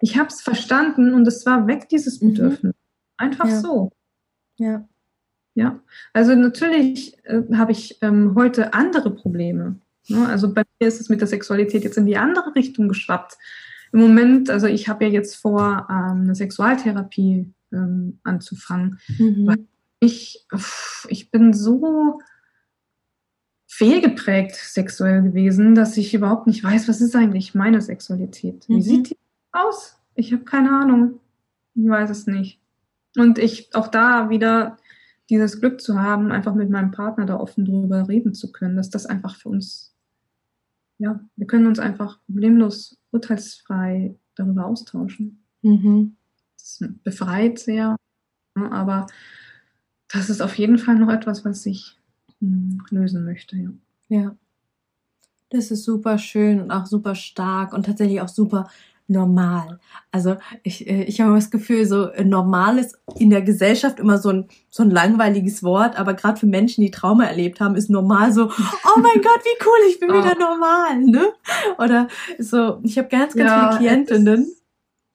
Ich 0.00 0.18
habe 0.18 0.28
es 0.28 0.40
verstanden 0.40 1.14
und 1.14 1.26
es 1.26 1.46
war 1.46 1.66
weg, 1.66 1.88
dieses 1.88 2.20
mhm. 2.20 2.28
Bedürfnis. 2.28 2.74
Mhm. 2.74 2.80
Einfach 3.16 3.46
ja. 3.46 3.60
so. 3.60 3.92
Ja. 4.58 4.88
Ja. 5.54 5.80
Also 6.12 6.34
natürlich 6.34 7.16
äh, 7.24 7.42
habe 7.54 7.72
ich 7.72 7.98
ähm, 8.02 8.34
heute 8.34 8.74
andere 8.74 9.10
Probleme. 9.10 9.76
Ne? 10.08 10.26
Also 10.26 10.52
bei 10.52 10.64
mir 10.80 10.88
ist 10.88 11.00
es 11.00 11.08
mit 11.08 11.20
der 11.20 11.28
Sexualität 11.28 11.84
jetzt 11.84 11.96
in 11.96 12.06
die 12.06 12.16
andere 12.16 12.54
Richtung 12.54 12.88
geschwappt 12.88 13.38
im 13.94 14.00
Moment, 14.00 14.50
also 14.50 14.66
ich 14.66 14.88
habe 14.88 15.04
ja 15.04 15.10
jetzt 15.12 15.36
vor, 15.36 15.86
ähm, 15.88 16.22
eine 16.22 16.34
Sexualtherapie 16.34 17.54
ähm, 17.72 18.18
anzufangen. 18.24 18.98
Mhm. 19.18 19.68
Ich, 20.00 20.44
ich 21.08 21.30
bin 21.30 21.52
so 21.52 22.20
fehlgeprägt 23.68 24.56
sexuell 24.56 25.22
gewesen, 25.22 25.76
dass 25.76 25.96
ich 25.96 26.12
überhaupt 26.12 26.48
nicht 26.48 26.64
weiß, 26.64 26.88
was 26.88 27.00
ist 27.00 27.14
eigentlich 27.14 27.54
meine 27.54 27.80
Sexualität. 27.80 28.68
Wie 28.68 28.74
mhm. 28.74 28.82
sieht 28.82 29.10
die 29.10 29.18
aus? 29.52 29.96
Ich 30.16 30.32
habe 30.32 30.42
keine 30.42 30.70
Ahnung. 30.70 31.20
Ich 31.76 31.88
weiß 31.88 32.10
es 32.10 32.26
nicht. 32.26 32.58
Und 33.16 33.38
ich 33.38 33.76
auch 33.76 33.86
da 33.86 34.28
wieder 34.28 34.76
dieses 35.30 35.60
Glück 35.60 35.80
zu 35.80 36.02
haben, 36.02 36.32
einfach 36.32 36.54
mit 36.54 36.68
meinem 36.68 36.90
Partner 36.90 37.26
da 37.26 37.36
offen 37.38 37.64
drüber 37.64 38.08
reden 38.08 38.34
zu 38.34 38.50
können, 38.50 38.76
dass 38.76 38.90
das 38.90 39.06
einfach 39.06 39.36
für 39.36 39.50
uns 39.50 39.94
ja, 40.98 41.20
wir 41.36 41.46
können 41.46 41.66
uns 41.66 41.78
einfach 41.78 42.18
problemlos 42.26 42.98
urteilsfrei 43.14 44.16
darüber 44.34 44.66
austauschen. 44.66 45.44
Mhm. 45.62 46.16
Das 46.58 46.84
befreit 47.02 47.58
sehr, 47.58 47.96
ne, 48.54 48.72
aber 48.72 49.06
das 50.12 50.28
ist 50.30 50.40
auf 50.40 50.56
jeden 50.56 50.78
Fall 50.78 50.96
noch 50.96 51.10
etwas, 51.10 51.44
was 51.44 51.64
ich 51.66 51.96
hm, 52.40 52.82
lösen 52.90 53.24
möchte. 53.24 53.56
Ja. 53.56 53.70
ja. 54.08 54.36
Das 55.50 55.70
ist 55.70 55.84
super 55.84 56.18
schön 56.18 56.60
und 56.60 56.70
auch 56.70 56.86
super 56.86 57.14
stark 57.14 57.72
und 57.72 57.86
tatsächlich 57.86 58.20
auch 58.20 58.28
super 58.28 58.68
normal. 59.06 59.80
Also 60.10 60.36
ich, 60.62 60.88
äh, 60.88 61.04
ich 61.04 61.20
habe 61.20 61.34
das 61.34 61.50
Gefühl, 61.50 61.86
so 61.86 62.08
äh, 62.08 62.24
normal 62.24 62.78
ist 62.78 62.98
in 63.18 63.30
der 63.30 63.42
Gesellschaft 63.42 63.98
immer 64.00 64.18
so 64.18 64.30
ein, 64.30 64.48
so 64.70 64.82
ein 64.82 64.90
langweiliges 64.90 65.62
Wort, 65.62 65.98
aber 65.98 66.14
gerade 66.14 66.40
für 66.40 66.46
Menschen, 66.46 66.82
die 66.82 66.90
Trauma 66.90 67.24
erlebt 67.24 67.60
haben, 67.60 67.74
ist 67.74 67.90
normal 67.90 68.32
so, 68.32 68.44
oh 68.48 69.00
mein 69.00 69.22
Gott, 69.22 69.40
wie 69.44 69.64
cool, 69.64 69.90
ich 69.90 70.00
bin 70.00 70.10
oh. 70.10 70.14
wieder 70.14 70.38
normal, 70.38 71.00
ne? 71.00 71.32
Oder 71.78 72.08
so, 72.38 72.80
ich 72.82 72.96
habe 72.98 73.08
ganz, 73.08 73.34
ganz 73.34 73.50
ja, 73.50 73.72
viele 73.72 73.78
Klientinnen. 73.78 74.52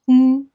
Hm. 0.08 0.49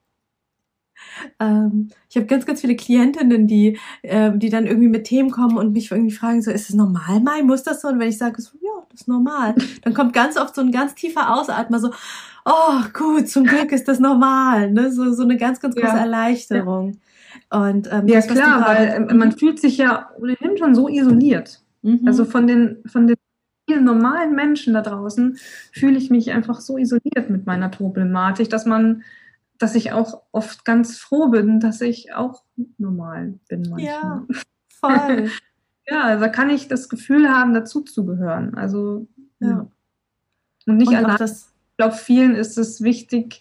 Ähm, 1.38 1.88
ich 2.08 2.16
habe 2.16 2.26
ganz, 2.26 2.46
ganz 2.46 2.60
viele 2.60 2.76
Klientinnen, 2.76 3.46
die, 3.46 3.78
äh, 4.02 4.32
die 4.34 4.50
dann 4.50 4.66
irgendwie 4.66 4.88
mit 4.88 5.04
Themen 5.04 5.30
kommen 5.30 5.56
und 5.56 5.72
mich 5.72 5.90
irgendwie 5.90 6.14
fragen, 6.14 6.42
so, 6.42 6.50
ist 6.50 6.68
es 6.68 6.74
normal, 6.74 7.20
Mai? 7.20 7.42
Muss 7.42 7.62
das 7.62 7.80
so? 7.80 7.88
Und 7.88 7.98
wenn 7.98 8.08
ich 8.08 8.18
sage, 8.18 8.40
so, 8.40 8.56
ja, 8.60 8.84
das 8.90 9.02
ist 9.02 9.08
normal, 9.08 9.54
dann 9.82 9.94
kommt 9.94 10.12
ganz 10.12 10.36
oft 10.36 10.54
so 10.54 10.60
ein 10.60 10.72
ganz 10.72 10.94
tiefer 10.94 11.34
Ausatmer, 11.34 11.78
so, 11.80 11.90
oh, 12.44 12.80
gut, 12.92 13.28
zum 13.28 13.44
Glück 13.44 13.72
ist 13.72 13.88
das 13.88 14.00
normal, 14.00 14.70
ne? 14.70 14.92
So, 14.92 15.12
so 15.12 15.22
eine 15.22 15.36
ganz, 15.36 15.60
ganz 15.60 15.74
große 15.74 15.86
ja. 15.86 15.98
Erleichterung. 15.98 16.98
Und, 17.50 17.88
ähm, 17.92 18.08
ja, 18.08 18.16
das, 18.16 18.26
klar, 18.26 18.66
weil 18.66 19.06
ähm, 19.10 19.18
man 19.18 19.32
fühlt 19.32 19.60
sich 19.60 19.78
ja 19.78 20.10
ohnehin 20.18 20.56
schon 20.58 20.74
so 20.74 20.88
isoliert. 20.88 21.60
Mhm. 21.82 22.00
Also 22.06 22.24
von 22.24 22.46
den, 22.46 22.78
von 22.86 23.06
den 23.06 23.16
vielen 23.68 23.84
normalen 23.84 24.34
Menschen 24.34 24.74
da 24.74 24.82
draußen 24.82 25.38
fühle 25.72 25.96
ich 25.96 26.10
mich 26.10 26.32
einfach 26.32 26.60
so 26.60 26.76
isoliert 26.76 27.30
mit 27.30 27.46
meiner 27.46 27.68
Problematik, 27.68 28.50
dass 28.50 28.66
man, 28.66 29.02
dass 29.64 29.74
ich 29.74 29.92
auch 29.92 30.20
oft 30.30 30.66
ganz 30.66 30.98
froh 30.98 31.28
bin, 31.28 31.58
dass 31.58 31.80
ich 31.80 32.12
auch 32.12 32.44
normal 32.76 33.38
bin 33.48 33.62
manchmal. 33.62 33.80
Ja, 33.80 34.26
voll. 34.68 35.30
ja, 35.88 36.02
also 36.02 36.30
kann 36.30 36.50
ich 36.50 36.68
das 36.68 36.90
Gefühl 36.90 37.30
haben, 37.30 37.54
dazuzugehören. 37.54 38.54
Also 38.56 39.08
ja. 39.38 39.66
Und 40.66 40.76
nicht 40.76 40.88
Und 40.88 40.96
allein. 40.96 41.16
Das 41.16 41.54
ich 41.70 41.76
glaube, 41.78 41.94
vielen 41.94 42.34
ist 42.34 42.58
es 42.58 42.82
wichtig, 42.82 43.40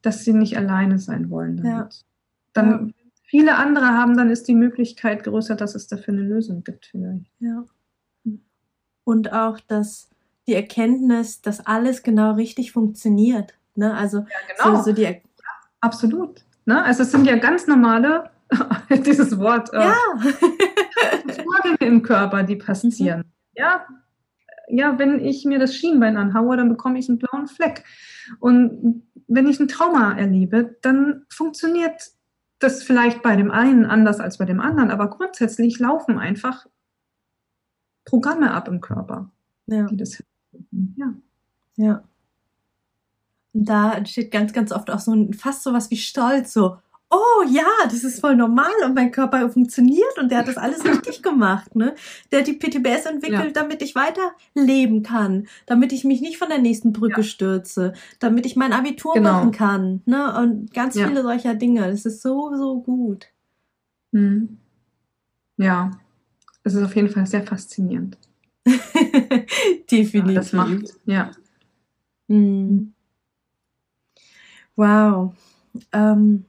dass 0.00 0.24
sie 0.24 0.32
nicht 0.32 0.56
alleine 0.56 0.98
sein 0.98 1.28
wollen. 1.28 1.58
Damit. 1.58 1.68
Ja. 1.68 1.88
Dann 2.54 2.88
ja. 2.88 3.10
viele 3.22 3.56
andere 3.56 3.88
haben, 3.88 4.16
dann 4.16 4.30
ist 4.30 4.48
die 4.48 4.54
Möglichkeit 4.54 5.24
größer, 5.24 5.56
dass 5.56 5.74
es 5.74 5.88
dafür 5.88 6.14
eine 6.14 6.22
Lösung 6.22 6.64
gibt 6.64 6.86
vielleicht. 6.86 7.30
Ja. 7.38 7.66
Und 9.04 9.34
auch 9.34 9.60
dass 9.60 10.08
die 10.46 10.54
Erkenntnis, 10.54 11.42
dass 11.42 11.66
alles 11.66 12.02
genau 12.02 12.32
richtig 12.32 12.72
funktioniert. 12.72 13.58
Ne? 13.74 13.94
Also 13.94 14.20
ja, 14.20 14.26
genau. 14.56 14.76
so, 14.78 14.84
so 14.84 14.92
die 14.94 15.04
absolut. 15.80 16.44
Ne? 16.64 16.82
Also 16.82 17.02
es 17.02 17.10
sind 17.10 17.26
ja 17.26 17.36
ganz 17.36 17.66
normale, 17.66 18.30
dieses 19.06 19.38
Wort, 19.38 19.72
äh, 19.72 19.78
ja. 19.78 19.94
Vorgänge 21.42 21.90
im 21.90 22.02
Körper, 22.02 22.42
die 22.42 22.56
passieren. 22.56 23.20
Mhm. 23.20 23.24
Ja, 23.54 23.86
ja, 24.68 24.98
wenn 24.98 25.18
ich 25.18 25.44
mir 25.44 25.58
das 25.58 25.74
Schienbein 25.74 26.16
anhaue, 26.16 26.56
dann 26.56 26.68
bekomme 26.68 26.98
ich 26.98 27.08
einen 27.08 27.18
blauen 27.18 27.48
Fleck. 27.48 27.84
Und 28.38 29.02
wenn 29.26 29.48
ich 29.48 29.60
ein 29.60 29.68
Trauma 29.68 30.16
erlebe, 30.16 30.76
dann 30.82 31.24
funktioniert 31.28 32.12
das 32.58 32.82
vielleicht 32.82 33.22
bei 33.22 33.36
dem 33.36 33.50
einen 33.50 33.86
anders 33.86 34.20
als 34.20 34.38
bei 34.38 34.44
dem 34.44 34.60
anderen, 34.60 34.90
aber 34.90 35.08
grundsätzlich 35.08 35.78
laufen 35.78 36.18
einfach 36.18 36.66
Programme 38.04 38.52
ab 38.52 38.68
im 38.68 38.80
Körper. 38.80 39.30
Ja. 39.66 39.86
Die 39.86 39.96
das 39.96 40.22
ja. 40.96 41.14
Ja. 41.76 42.02
Und 43.52 43.68
da 43.68 43.92
entsteht 43.94 44.30
ganz, 44.30 44.52
ganz 44.52 44.72
oft 44.72 44.90
auch 44.90 45.00
so 45.00 45.12
ein, 45.12 45.32
fast 45.34 45.62
so 45.62 45.72
was 45.72 45.90
wie 45.90 45.96
Stolz, 45.96 46.52
so, 46.52 46.76
oh 47.10 47.44
ja, 47.48 47.66
das 47.84 48.04
ist 48.04 48.20
voll 48.20 48.36
normal 48.36 48.70
und 48.84 48.94
mein 48.94 49.10
Körper 49.10 49.50
funktioniert 49.50 50.16
und 50.18 50.30
der 50.30 50.38
hat 50.38 50.48
das 50.48 50.56
alles 50.56 50.84
richtig 50.84 51.22
gemacht, 51.22 51.74
ne? 51.74 51.94
Der 52.30 52.40
hat 52.40 52.46
die 52.46 52.52
PTBS 52.52 53.06
entwickelt, 53.06 53.56
ja. 53.56 53.62
damit 53.62 53.82
ich 53.82 53.96
weiterleben 53.96 55.02
kann, 55.02 55.48
damit 55.66 55.92
ich 55.92 56.04
mich 56.04 56.20
nicht 56.20 56.38
von 56.38 56.48
der 56.48 56.60
nächsten 56.60 56.92
Brücke 56.92 57.22
ja. 57.22 57.26
stürze, 57.26 57.94
damit 58.20 58.46
ich 58.46 58.54
mein 58.54 58.72
Abitur 58.72 59.14
genau. 59.14 59.32
machen 59.32 59.50
kann, 59.50 60.02
ne? 60.06 60.38
Und 60.38 60.72
ganz 60.72 60.94
ja. 60.94 61.08
viele 61.08 61.22
solcher 61.22 61.54
Dinge. 61.56 61.90
Das 61.90 62.06
ist 62.06 62.22
so, 62.22 62.54
so 62.54 62.80
gut. 62.80 63.26
Mhm. 64.12 64.58
Ja, 65.56 65.90
es 66.62 66.74
ist 66.74 66.82
auf 66.82 66.94
jeden 66.94 67.10
Fall 67.10 67.26
sehr 67.26 67.42
faszinierend. 67.42 68.16
Definitiv. 69.90 70.34
Das 70.34 70.52
macht, 70.52 70.94
ja. 71.06 71.32
Mhm. 72.28 72.94
Wow. 74.80 75.34
Ähm, 75.92 76.46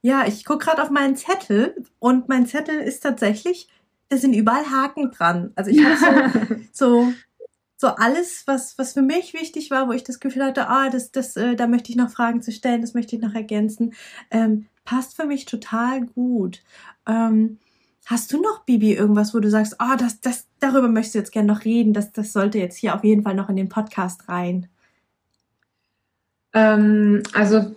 ja, 0.00 0.26
ich 0.26 0.44
gucke 0.44 0.64
gerade 0.64 0.82
auf 0.82 0.90
meinen 0.90 1.14
Zettel 1.14 1.76
und 2.00 2.28
mein 2.28 2.48
Zettel 2.48 2.80
ist 2.80 3.04
tatsächlich, 3.04 3.68
da 4.08 4.16
sind 4.16 4.34
überall 4.34 4.68
Haken 4.68 5.12
dran. 5.12 5.52
Also 5.54 5.70
ich 5.70 5.80
habe 5.84 5.96
so, 5.96 6.56
so, 6.72 7.12
so 7.76 7.86
alles, 7.86 8.48
was, 8.48 8.76
was 8.78 8.94
für 8.94 9.02
mich 9.02 9.32
wichtig 9.32 9.70
war, 9.70 9.86
wo 9.86 9.92
ich 9.92 10.02
das 10.02 10.18
Gefühl 10.18 10.42
hatte, 10.42 10.68
ah, 10.68 10.90
das, 10.90 11.12
das, 11.12 11.36
äh, 11.36 11.54
da 11.54 11.68
möchte 11.68 11.90
ich 11.90 11.96
noch 11.96 12.10
Fragen 12.10 12.42
zu 12.42 12.50
stellen, 12.50 12.80
das 12.80 12.94
möchte 12.94 13.14
ich 13.14 13.22
noch 13.22 13.34
ergänzen, 13.34 13.94
ähm, 14.32 14.66
passt 14.84 15.14
für 15.14 15.26
mich 15.26 15.44
total 15.44 16.00
gut. 16.00 16.64
Ähm, 17.06 17.60
hast 18.06 18.32
du 18.32 18.42
noch, 18.42 18.64
Bibi, 18.64 18.92
irgendwas, 18.92 19.34
wo 19.34 19.38
du 19.38 19.48
sagst, 19.48 19.80
ah, 19.80 19.94
das, 19.94 20.20
das, 20.20 20.48
darüber 20.58 20.88
möchtest 20.88 21.14
du 21.14 21.18
jetzt 21.20 21.32
gerne 21.32 21.52
noch 21.52 21.64
reden, 21.64 21.92
das, 21.92 22.10
das 22.10 22.32
sollte 22.32 22.58
jetzt 22.58 22.76
hier 22.76 22.96
auf 22.96 23.04
jeden 23.04 23.22
Fall 23.22 23.36
noch 23.36 23.48
in 23.48 23.56
den 23.56 23.68
Podcast 23.68 24.28
rein? 24.28 24.68
Ähm, 26.54 27.22
also 27.32 27.74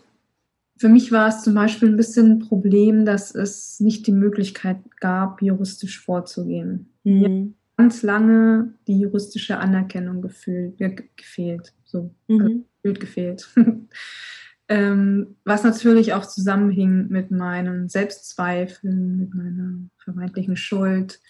für 0.78 0.90
mich 0.90 1.12
war 1.12 1.30
es 1.30 1.44
zum 1.44 1.54
Beispiel 1.54 1.90
ein 1.90 1.98
bisschen 1.98 2.32
ein 2.32 2.40
Problem, 2.40 3.06
dass 3.06 3.34
es 3.34 3.80
nicht 3.80 4.08
die 4.08 4.12
Möglichkeit 4.12 4.78
gab, 5.00 5.42
juristisch 5.42 6.02
vorzugehen. 6.02 6.90
Mhm. 7.04 7.56
Ganz 7.78 8.04
lange 8.04 8.74
die 8.88 9.00
juristische 9.00 9.58
Anerkennung 9.58 10.22
gefühlt, 10.22 10.80
äh, 10.82 10.96
gefehlt. 11.16 11.74
So, 11.86 12.14
mhm. 12.28 12.42
also 12.42 12.66
gefühlt 12.82 13.00
gefehlt. 13.00 13.50
ähm, 14.68 15.36
was 15.46 15.64
natürlich 15.64 16.14
auch 16.14 16.26
zusammenhing 16.26 17.08
mit 17.08 17.32
meinen 17.32 17.88
Selbstzweifeln, 17.88 19.18
mit 19.18 19.34
meiner 19.34 19.80
vermeintlichen 19.98 20.58
Schuld. 20.58 21.22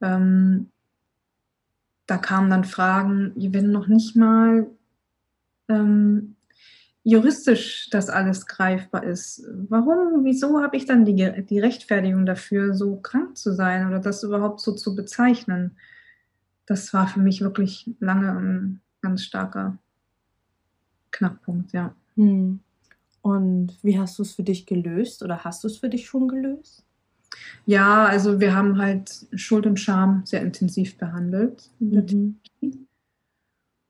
Ähm, 0.00 0.70
da 2.06 2.16
kamen 2.16 2.50
dann 2.50 2.64
Fragen, 2.64 3.32
wenn 3.36 3.70
noch 3.70 3.86
nicht 3.86 4.16
mal 4.16 4.66
ähm, 5.68 6.36
juristisch 7.08 7.88
das 7.90 8.10
alles 8.10 8.46
greifbar 8.46 9.02
ist. 9.02 9.42
Warum, 9.68 10.24
wieso 10.24 10.60
habe 10.60 10.76
ich 10.76 10.84
dann 10.84 11.06
die, 11.06 11.14
die 11.46 11.58
Rechtfertigung 11.58 12.26
dafür, 12.26 12.74
so 12.74 12.96
krank 12.96 13.38
zu 13.38 13.54
sein 13.54 13.86
oder 13.86 13.98
das 13.98 14.22
überhaupt 14.22 14.60
so 14.60 14.72
zu 14.72 14.94
bezeichnen? 14.94 15.76
Das 16.66 16.92
war 16.92 17.08
für 17.08 17.20
mich 17.20 17.40
wirklich 17.40 17.90
lange 17.98 18.30
ein 18.32 18.80
ganz 19.00 19.22
starker 19.22 19.78
Knackpunkt, 21.10 21.72
ja. 21.72 21.94
Hm. 22.16 22.60
Und 23.22 23.78
wie 23.82 23.98
hast 23.98 24.18
du 24.18 24.22
es 24.22 24.34
für 24.34 24.42
dich 24.42 24.66
gelöst 24.66 25.22
oder 25.22 25.44
hast 25.44 25.64
du 25.64 25.68
es 25.68 25.78
für 25.78 25.88
dich 25.88 26.06
schon 26.06 26.28
gelöst? 26.28 26.84
Ja, 27.64 28.04
also 28.04 28.38
wir 28.38 28.54
haben 28.54 28.76
halt 28.76 29.26
Schuld 29.34 29.66
und 29.66 29.80
Scham 29.80 30.22
sehr 30.26 30.42
intensiv 30.42 30.98
behandelt. 30.98 31.70
Mhm. 31.78 32.38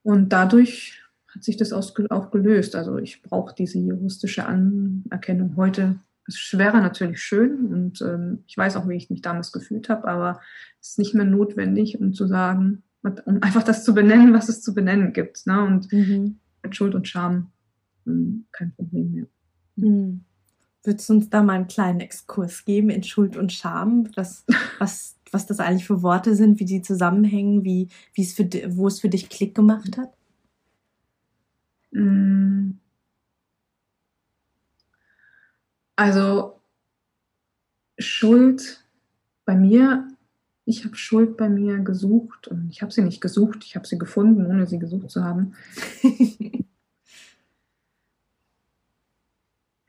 Und 0.05 0.29
dadurch 0.29 1.03
hat 1.38 1.45
sich 1.45 1.57
das 1.57 1.73
auch 1.73 2.30
gelöst. 2.30 2.75
Also 2.75 2.99
ich 2.99 3.23
brauche 3.23 3.54
diese 3.54 3.78
juristische 3.78 4.45
Anerkennung 4.45 5.54
heute. 5.57 6.00
Es 6.26 6.52
wäre 6.52 6.78
natürlich 6.78 7.23
schön 7.23 7.73
und 7.73 8.02
ähm, 8.02 8.40
ich 8.47 8.59
weiß 8.59 8.76
auch, 8.76 8.88
wie 8.88 8.97
ich 8.97 9.09
mich 9.09 9.23
damals 9.23 9.52
gefühlt 9.52 9.88
habe, 9.88 10.09
aber 10.09 10.40
es 10.80 10.90
ist 10.90 10.99
nicht 10.99 11.14
mehr 11.14 11.25
notwendig, 11.25 11.99
um 12.00 12.12
zu 12.12 12.26
sagen, 12.26 12.83
um 13.02 13.40
einfach 13.40 13.62
das 13.62 13.85
zu 13.85 13.95
benennen, 13.95 14.35
was 14.35 14.49
es 14.49 14.61
zu 14.61 14.75
benennen 14.75 15.12
gibt. 15.12 15.47
Ne? 15.47 15.64
Und 15.64 15.90
mhm. 15.92 16.38
mit 16.62 16.76
Schuld 16.76 16.95
und 16.95 17.09
Scham 17.09 17.52
ähm, 18.07 18.47
kein 18.52 18.75
Problem 18.75 19.12
mehr. 19.12 19.26
Mhm. 19.76 20.25
Würdest 20.83 21.09
du 21.09 21.14
uns 21.14 21.30
da 21.30 21.42
mal 21.42 21.54
einen 21.54 21.68
kleinen 21.68 22.00
Exkurs 22.00 22.64
geben 22.64 22.90
in 22.90 23.04
Schuld 23.04 23.37
und 23.37 23.52
Scham, 23.52 24.09
was, 24.16 24.45
was, 24.78 25.16
was 25.30 25.47
das 25.47 25.61
eigentlich 25.61 25.87
für 25.87 26.02
Worte 26.02 26.35
sind, 26.35 26.59
wie 26.59 26.64
die 26.66 26.83
zusammenhängen, 26.83 27.64
wie, 27.64 27.88
wie 28.12 28.23
es 28.23 28.35
für, 28.35 28.50
wo 28.76 28.88
es 28.88 29.00
für 29.00 29.09
dich 29.09 29.30
Klick 29.30 29.54
gemacht 29.54 29.97
hat? 29.97 30.18
Mm. 31.90 32.73
Also 35.97 36.61
Schuld 37.99 38.85
bei 39.45 39.57
mir, 39.57 40.07
ich 40.64 40.85
habe 40.85 40.95
Schuld 40.97 41.37
bei 41.37 41.49
mir 41.49 41.78
gesucht 41.78 42.47
und 42.49 42.71
ich 42.71 42.83
habe 42.83 42.92
sie 42.92 43.02
nicht 43.02 43.21
gesucht, 43.21 43.64
ich 43.64 43.75
habe 43.75 43.87
sie 43.87 43.99
gefunden, 43.99 44.47
ohne 44.47 44.66
sie 44.66 44.78
gesucht 44.78 45.11
zu 45.11 45.25
haben. 45.25 45.54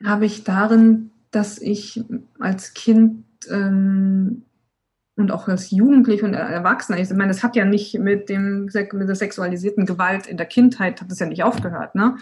habe 0.02 0.26
ich 0.26 0.44
darin, 0.44 1.10
dass 1.30 1.60
ich 1.60 2.02
als 2.38 2.74
Kind 2.74 3.24
ähm, 3.48 4.42
und 5.20 5.30
auch 5.30 5.48
als 5.48 5.70
Jugendliche 5.70 6.24
und 6.24 6.34
Erwachsener. 6.34 6.98
Ich 6.98 7.10
meine, 7.10 7.30
es 7.30 7.42
hat 7.42 7.56
ja 7.56 7.64
nicht 7.64 7.98
mit 7.98 8.28
dem 8.28 8.64
mit 8.64 9.08
der 9.08 9.14
sexualisierten 9.14 9.86
Gewalt 9.86 10.26
in 10.26 10.36
der 10.36 10.46
Kindheit 10.46 11.00
hat 11.00 11.10
es 11.10 11.18
ja 11.18 11.26
nicht 11.26 11.42
aufgehört, 11.42 11.94
ne? 11.94 12.16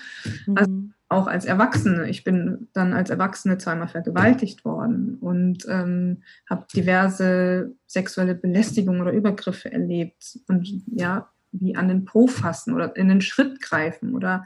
Mhm. 0.47 0.57
Also 0.57 0.73
auch 1.11 1.27
als 1.27 1.47
Erwachsene. 1.47 2.09
Ich 2.09 2.23
bin 2.23 2.69
dann 2.75 2.93
als 2.93 3.09
Erwachsene 3.09 3.57
zweimal 3.57 3.89
vergewaltigt 3.89 4.65
worden 4.65 5.17
und 5.21 5.65
ähm, 5.69 6.23
habe 6.49 6.67
diverse 6.75 7.75
sexuelle 7.87 8.35
Belästigungen 8.35 9.01
oder 9.01 9.13
Übergriffe 9.13 9.73
erlebt 9.73 10.39
und 10.49 10.69
ja, 10.87 11.31
wie 11.53 11.77
an 11.77 11.89
den 11.89 12.05
Po 12.05 12.27
fassen 12.27 12.75
oder 12.75 12.95
in 12.95 13.09
den 13.09 13.23
Schritt 13.23 13.63
greifen 13.63 14.15
oder 14.15 14.45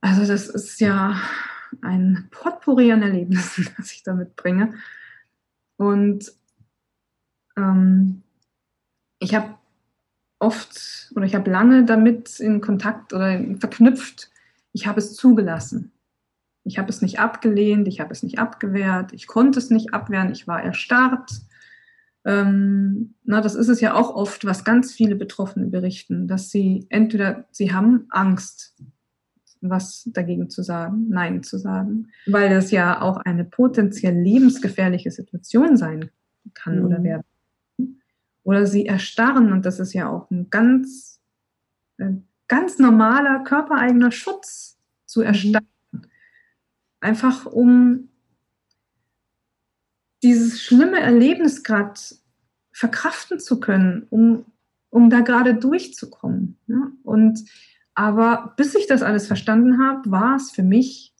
also 0.00 0.26
das 0.26 0.48
ist 0.48 0.80
ja 0.80 1.20
ein 1.80 2.28
Potpourri 2.30 2.92
an 2.92 3.02
Erlebnissen, 3.02 3.68
das 3.76 3.92
ich 3.92 4.02
damit 4.02 4.36
bringe. 4.36 4.74
Und 5.76 6.32
ich 9.22 9.34
habe 9.34 9.54
oft 10.38 11.12
oder 11.14 11.24
ich 11.24 11.34
habe 11.34 11.50
lange 11.50 11.84
damit 11.84 12.40
in 12.40 12.60
Kontakt 12.60 13.12
oder 13.12 13.40
verknüpft, 13.58 14.30
ich 14.72 14.86
habe 14.86 14.98
es 14.98 15.14
zugelassen. 15.14 15.92
Ich 16.64 16.78
habe 16.78 16.88
es 16.90 17.02
nicht 17.02 17.18
abgelehnt, 17.18 17.88
ich 17.88 18.00
habe 18.00 18.12
es 18.12 18.22
nicht 18.22 18.38
abgewehrt, 18.38 19.12
ich 19.12 19.26
konnte 19.26 19.58
es 19.58 19.70
nicht 19.70 19.94
abwehren, 19.94 20.30
ich 20.32 20.46
war 20.46 20.62
erstarrt. 20.62 21.30
Ähm, 22.24 23.14
na, 23.24 23.40
das 23.40 23.54
ist 23.54 23.68
es 23.68 23.80
ja 23.80 23.94
auch 23.94 24.14
oft, 24.14 24.44
was 24.44 24.64
ganz 24.64 24.92
viele 24.92 25.16
Betroffene 25.16 25.66
berichten, 25.66 26.28
dass 26.28 26.50
sie 26.50 26.86
entweder 26.88 27.46
sie 27.50 27.72
haben 27.72 28.06
Angst, 28.10 28.76
was 29.60 30.08
dagegen 30.12 30.50
zu 30.50 30.62
sagen, 30.62 31.06
Nein 31.08 31.42
zu 31.42 31.58
sagen, 31.58 32.08
weil 32.26 32.50
das 32.50 32.70
ja 32.70 33.00
auch 33.00 33.16
eine 33.18 33.44
potenziell 33.44 34.14
lebensgefährliche 34.14 35.10
Situation 35.10 35.76
sein 35.76 36.10
kann 36.54 36.78
mhm. 36.78 36.84
oder 36.84 37.02
werden 37.02 37.24
oder 38.42 38.66
sie 38.66 38.86
erstarren. 38.86 39.52
Und 39.52 39.66
das 39.66 39.80
ist 39.80 39.92
ja 39.92 40.08
auch 40.08 40.30
ein 40.30 40.50
ganz, 40.50 41.20
ein 41.98 42.16
äh, 42.16 42.20
ganz 42.48 42.78
normaler 42.78 43.44
körpereigener 43.44 44.12
Schutz 44.12 44.78
zu 45.06 45.20
mhm. 45.20 45.26
erstarren. 45.26 45.66
Einfach 47.00 47.46
um 47.46 48.08
dieses 50.22 50.62
schlimme 50.62 51.00
Erlebnis 51.00 51.64
gerade 51.64 52.00
verkraften 52.72 53.40
zu 53.40 53.58
können, 53.60 54.06
um, 54.10 54.44
um 54.90 55.10
da 55.10 55.20
gerade 55.20 55.54
durchzukommen. 55.54 56.58
Ja? 56.66 56.92
Und 57.02 57.44
aber 57.94 58.54
bis 58.56 58.74
ich 58.74 58.86
das 58.86 59.02
alles 59.02 59.26
verstanden 59.26 59.82
habe, 59.84 60.10
war 60.10 60.36
es 60.36 60.50
für 60.50 60.62
mich, 60.62 61.14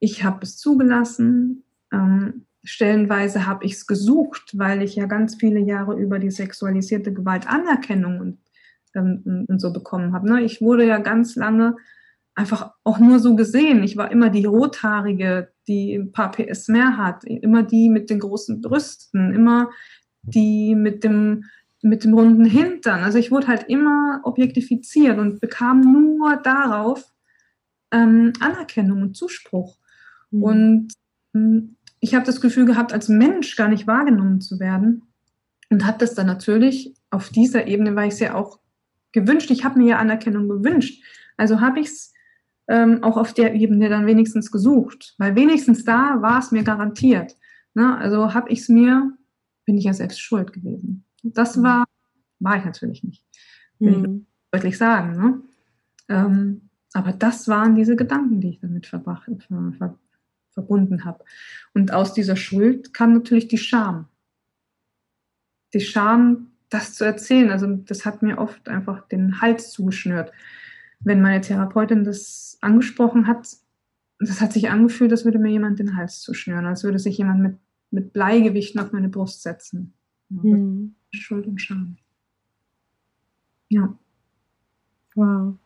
ich 0.00 0.24
habe 0.24 0.40
es 0.42 0.56
zugelassen, 0.56 1.62
ähm, 1.92 2.46
stellenweise 2.64 3.46
habe 3.46 3.64
ich 3.64 3.72
es 3.72 3.86
gesucht, 3.86 4.56
weil 4.56 4.82
ich 4.82 4.96
ja 4.96 5.06
ganz 5.06 5.36
viele 5.36 5.60
Jahre 5.60 5.94
über 5.94 6.18
die 6.18 6.30
sexualisierte 6.30 7.12
Gewalt 7.12 7.48
Anerkennung 7.48 8.20
und, 8.20 8.38
ähm, 8.94 9.46
und 9.48 9.60
so 9.60 9.72
bekommen 9.72 10.12
habe. 10.12 10.28
Ne? 10.28 10.42
Ich 10.42 10.60
wurde 10.60 10.86
ja 10.86 10.98
ganz 10.98 11.34
lange 11.36 11.76
einfach 12.34 12.72
auch 12.84 12.98
nur 12.98 13.18
so 13.18 13.36
gesehen. 13.36 13.82
Ich 13.82 13.96
war 13.96 14.10
immer 14.10 14.30
die 14.30 14.44
Rothaarige, 14.44 15.52
die 15.68 15.94
ein 15.94 16.12
paar 16.12 16.30
PS 16.30 16.68
mehr 16.68 16.96
hat, 16.96 17.24
immer 17.24 17.62
die 17.62 17.88
mit 17.88 18.10
den 18.10 18.20
großen 18.20 18.60
Brüsten, 18.60 19.34
immer 19.34 19.70
die 20.22 20.74
mit 20.74 21.04
dem, 21.04 21.44
mit 21.82 22.04
dem 22.04 22.14
runden 22.14 22.44
Hintern. 22.44 23.02
Also 23.02 23.18
ich 23.18 23.30
wurde 23.30 23.48
halt 23.48 23.68
immer 23.68 24.20
objektifiziert 24.24 25.18
und 25.18 25.40
bekam 25.40 25.80
nur 25.80 26.36
darauf 26.36 27.12
ähm, 27.90 28.32
Anerkennung 28.40 29.02
und 29.02 29.16
Zuspruch. 29.16 29.76
Mhm. 30.30 30.42
Und 30.42 30.92
ähm, 31.34 31.76
ich 32.02 32.14
habe 32.16 32.26
das 32.26 32.40
Gefühl 32.40 32.66
gehabt, 32.66 32.92
als 32.92 33.08
Mensch 33.08 33.54
gar 33.54 33.68
nicht 33.68 33.86
wahrgenommen 33.86 34.40
zu 34.40 34.58
werden 34.58 35.02
und 35.70 35.86
habe 35.86 35.98
das 35.98 36.14
dann 36.14 36.26
natürlich 36.26 36.94
auf 37.10 37.30
dieser 37.30 37.68
Ebene, 37.68 37.94
weil 37.94 38.08
ich 38.08 38.14
es 38.14 38.20
ja 38.20 38.34
auch 38.34 38.58
gewünscht, 39.12 39.50
ich 39.52 39.64
habe 39.64 39.78
mir 39.78 39.90
ja 39.90 39.98
Anerkennung 39.98 40.48
gewünscht. 40.48 41.00
Also 41.36 41.60
habe 41.60 41.78
ich 41.78 41.86
es 41.86 42.12
ähm, 42.68 43.04
auch 43.04 43.16
auf 43.16 43.34
der 43.34 43.54
Ebene 43.54 43.88
dann 43.88 44.06
wenigstens 44.06 44.50
gesucht, 44.50 45.14
weil 45.18 45.36
wenigstens 45.36 45.84
da 45.84 46.20
war 46.20 46.40
es 46.40 46.50
mir 46.50 46.64
garantiert. 46.64 47.36
Ne? 47.74 47.96
Also 47.96 48.34
habe 48.34 48.50
ich 48.50 48.60
es 48.60 48.68
mir, 48.68 49.16
bin 49.64 49.78
ich 49.78 49.84
ja 49.84 49.92
selbst 49.92 50.20
schuld 50.20 50.52
gewesen. 50.52 51.04
Das 51.22 51.56
mhm. 51.56 51.62
war, 51.62 51.84
war 52.40 52.56
ich 52.56 52.64
natürlich 52.64 53.04
nicht, 53.04 53.24
will 53.78 53.96
mhm. 53.96 54.04
ich 54.04 54.26
deutlich 54.50 54.76
sagen. 54.76 55.16
Ne? 55.16 55.42
Ähm, 56.08 56.70
aber 56.94 57.12
das 57.12 57.46
waren 57.46 57.76
diese 57.76 57.94
Gedanken, 57.94 58.40
die 58.40 58.48
ich 58.50 58.60
damit 58.60 58.88
verbracht, 58.88 59.30
ver, 59.46 59.72
ver, 59.78 59.98
verbunden 60.52 61.04
habe. 61.04 61.24
Und 61.74 61.92
aus 61.92 62.14
dieser 62.14 62.36
Schuld 62.36 62.94
kam 62.94 63.12
natürlich 63.12 63.48
die 63.48 63.58
Scham. 63.58 64.08
Die 65.74 65.80
Scham, 65.80 66.52
das 66.68 66.94
zu 66.94 67.04
erzählen. 67.04 67.50
Also 67.50 67.66
das 67.66 68.04
hat 68.04 68.22
mir 68.22 68.38
oft 68.38 68.68
einfach 68.68 69.08
den 69.08 69.40
Hals 69.40 69.70
zugeschnürt 69.70 70.32
wenn 71.04 71.20
meine 71.20 71.40
Therapeutin 71.40 72.04
das 72.04 72.58
angesprochen 72.60 73.26
hat, 73.26 73.56
das 74.18 74.40
hat 74.40 74.52
sich 74.52 74.70
angefühlt, 74.70 75.10
als 75.10 75.24
würde 75.24 75.38
mir 75.38 75.50
jemand 75.50 75.78
den 75.78 75.96
Hals 75.96 76.20
zuschnüren, 76.20 76.66
als 76.66 76.84
würde 76.84 76.98
sich 76.98 77.18
jemand 77.18 77.40
mit, 77.40 77.58
mit 77.90 78.12
Bleigewichten 78.12 78.80
auf 78.80 78.92
meine 78.92 79.08
Brust 79.08 79.42
setzen. 79.42 79.94
Mhm. 80.28 80.94
Schuld 81.10 81.46
und 81.46 81.60
Scham. 81.60 81.96
Ja. 83.68 83.96
Wow. 85.14 85.58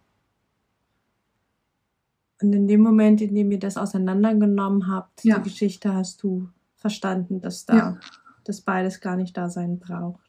Und 2.43 2.53
in 2.53 2.69
dem 2.69 2.81
Moment, 2.81 3.21
in 3.21 3.35
dem 3.35 3.51
ihr 3.51 3.59
das 3.59 3.77
auseinandergenommen 3.77 4.89
habt, 4.89 5.25
ja. 5.25 5.39
die 5.39 5.45
Geschichte, 5.45 5.95
hast 5.95 6.23
du 6.23 6.49
verstanden, 6.77 7.41
dass 7.41 7.65
da 7.65 7.77
ja. 7.77 7.99
das 8.45 8.61
beides 8.61 9.01
gar 9.01 9.17
nicht 9.17 9.37
da 9.37 9.49
sein 9.49 9.79
braucht. 9.79 10.21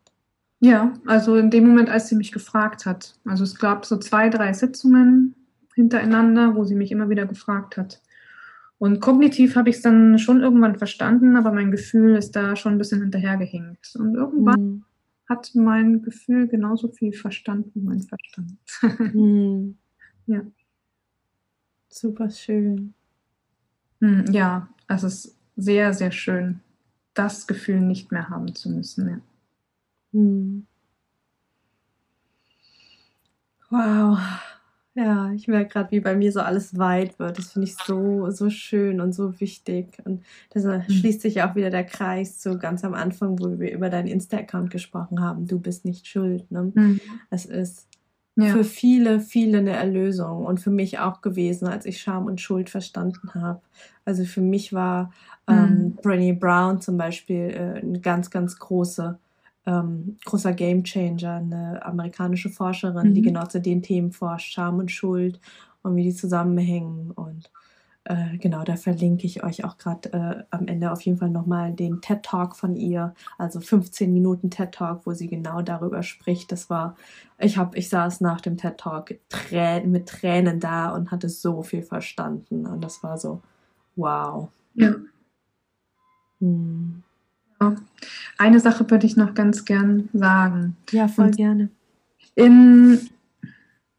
Ja, 0.60 0.94
also 1.06 1.36
in 1.36 1.52
dem 1.52 1.68
Moment, 1.68 1.90
als 1.90 2.08
sie 2.08 2.16
mich 2.16 2.32
gefragt 2.32 2.86
hat. 2.86 3.20
Also 3.26 3.44
es 3.44 3.56
gab 3.56 3.86
so 3.86 3.98
zwei, 3.98 4.30
drei 4.30 4.54
Sitzungen 4.54 5.36
hintereinander, 5.76 6.56
wo 6.56 6.64
sie 6.64 6.76
mich 6.76 6.92
immer 6.92 7.10
wieder 7.10 7.26
gefragt 7.28 7.78
hat. 7.78 8.02
Und 8.80 9.00
kognitiv 9.00 9.56
habe 9.56 9.70
ich 9.70 9.78
es 9.78 9.82
dann 9.82 10.18
schon 10.20 10.42
irgendwann 10.42 10.78
verstanden, 10.78 11.36
aber 11.36 11.52
mein 11.52 11.72
Gefühl 11.72 12.16
ist 12.16 12.36
da 12.36 12.56
schon 12.56 12.74
ein 12.74 12.78
bisschen 12.78 13.02
hinterhergehängt. 13.02 13.94
Und 13.98 14.16
irgendwann 14.16 14.62
mhm. 14.62 14.84
hat 15.28 15.52
mein 15.56 16.02
Gefühl 16.02 16.48
genauso 16.48 16.90
viel 16.90 17.14
verstanden 17.14 17.72
wie 17.74 17.82
mein 17.82 18.02
Verstand. 18.02 18.58
mhm. 19.14 19.78
Ja. 20.26 20.42
Super 21.98 22.30
schön. 22.30 22.94
Hm, 24.02 24.26
ja, 24.32 24.70
es 24.88 25.02
ist 25.02 25.36
sehr, 25.56 25.94
sehr 25.94 26.12
schön, 26.12 26.60
das 27.16 27.48
Gefühl 27.48 27.80
nicht 27.80 28.12
mehr 28.12 28.30
haben 28.30 28.54
zu 28.54 28.70
müssen. 28.70 29.10
Ja. 29.10 29.20
Hm. 30.14 30.68
Wow. 33.72 34.20
Ja, 34.94 35.32
ich 35.32 35.48
merke 35.48 35.74
gerade, 35.74 35.92
wie 35.92 36.00
bei 36.00 36.16
mir 36.16 36.32
so 36.32 36.40
alles 36.40 36.78
weit 36.78 37.18
wird. 37.18 37.40
Das 37.40 37.54
finde 37.54 37.68
ich 37.68 37.76
so, 37.76 38.30
so 38.30 38.52
schön 38.52 39.02
und 39.02 39.14
so 39.14 39.40
wichtig. 39.40 39.98
Und 40.06 40.24
da 40.52 40.60
mhm. 40.60 40.84
schließt 40.92 41.22
sich 41.22 41.42
auch 41.42 41.56
wieder 41.56 41.72
der 41.72 41.84
Kreis 41.84 42.40
zu 42.40 42.60
ganz 42.60 42.84
am 42.84 42.94
Anfang, 42.94 43.40
wo 43.40 43.60
wir 43.60 43.72
über 43.72 43.90
deinen 43.90 44.08
Insta-Account 44.08 44.70
gesprochen 44.70 45.20
haben. 45.22 45.48
Du 45.48 45.60
bist 45.60 45.84
nicht 45.84 46.08
schuld. 46.08 46.50
Ne? 46.52 46.72
Mhm. 46.74 47.02
Es 47.32 47.46
ist 47.46 47.88
ja. 48.38 48.54
für 48.54 48.64
viele, 48.64 49.20
viele 49.20 49.58
eine 49.60 49.72
Erlösung 49.72 50.46
und 50.46 50.60
für 50.60 50.70
mich 50.70 51.00
auch 51.00 51.22
gewesen, 51.22 51.68
als 51.68 51.86
ich 51.86 52.00
Scham 52.00 52.26
und 52.26 52.40
Schuld 52.40 52.70
verstanden 52.70 53.34
habe. 53.34 53.62
Also 54.06 54.24
für 54.26 54.42
mich 54.42 54.74
war 54.74 55.12
ähm, 55.48 55.96
mhm. 55.96 56.00
Brené 56.02 56.38
Brown 56.38 56.80
zum 56.80 56.98
Beispiel 56.98 57.50
äh, 57.50 57.80
eine 57.82 58.00
ganz, 58.00 58.30
ganz 58.30 58.58
große 58.58 59.18
ähm, 59.68 60.16
großer 60.24 60.54
Gamechanger, 60.54 61.34
eine 61.34 61.86
amerikanische 61.86 62.50
Forscherin, 62.50 63.10
mhm. 63.10 63.14
die 63.14 63.22
genau 63.22 63.46
zu 63.46 63.60
den 63.60 63.84
Themen 63.84 64.14
forscht, 64.14 64.54
Scham 64.54 64.80
und 64.80 64.92
Schuld 64.92 65.42
und 65.84 65.96
wie 65.98 66.04
die 66.04 66.16
zusammenhängen. 66.16 67.12
Und 67.12 67.52
äh, 68.10 68.38
genau, 68.38 68.64
da 68.64 68.78
verlinke 68.78 69.26
ich 69.26 69.44
euch 69.44 69.66
auch 69.66 69.78
gerade 69.78 70.14
äh, 70.14 70.44
am 70.50 70.68
Ende 70.68 70.92
auf 70.92 71.02
jeden 71.02 71.18
Fall 71.18 71.30
nochmal 71.30 71.74
den 71.74 72.00
TED 72.00 72.24
Talk 72.24 72.56
von 72.56 72.76
ihr, 72.76 73.14
also 73.38 73.60
15 73.60 74.14
Minuten 74.14 74.50
TED 74.50 74.72
Talk, 74.72 75.02
wo 75.06 75.14
sie 75.14 75.28
genau 75.28 75.62
darüber 75.62 76.04
spricht. 76.04 76.54
Das 76.54 76.70
war, 76.70 76.96
ich 77.38 77.58
habe, 77.58 77.78
ich 77.78 77.90
saß 77.90 78.22
nach 78.22 78.40
dem 78.40 78.56
TED 78.56 78.78
Talk 78.78 79.16
Trä 79.28 79.86
mit 79.86 80.08
Tränen 80.08 80.62
da 80.62 80.90
und 80.96 81.12
hatte 81.12 81.28
so 81.28 81.64
viel 81.64 81.84
verstanden. 81.84 82.66
Und 82.66 82.82
das 82.82 83.04
war 83.04 83.18
so, 83.18 83.42
wow. 83.98 84.50
Ja. 84.76 84.96
Hm. 86.40 87.04
Eine 88.38 88.60
Sache 88.60 88.90
würde 88.90 89.06
ich 89.06 89.18
noch 89.18 89.34
ganz 89.34 89.66
gern 89.66 90.08
sagen. 90.14 90.78
Ja, 90.92 91.08
voll 91.08 91.26
Und 91.26 91.36
gerne. 91.36 91.70
In 92.36 93.00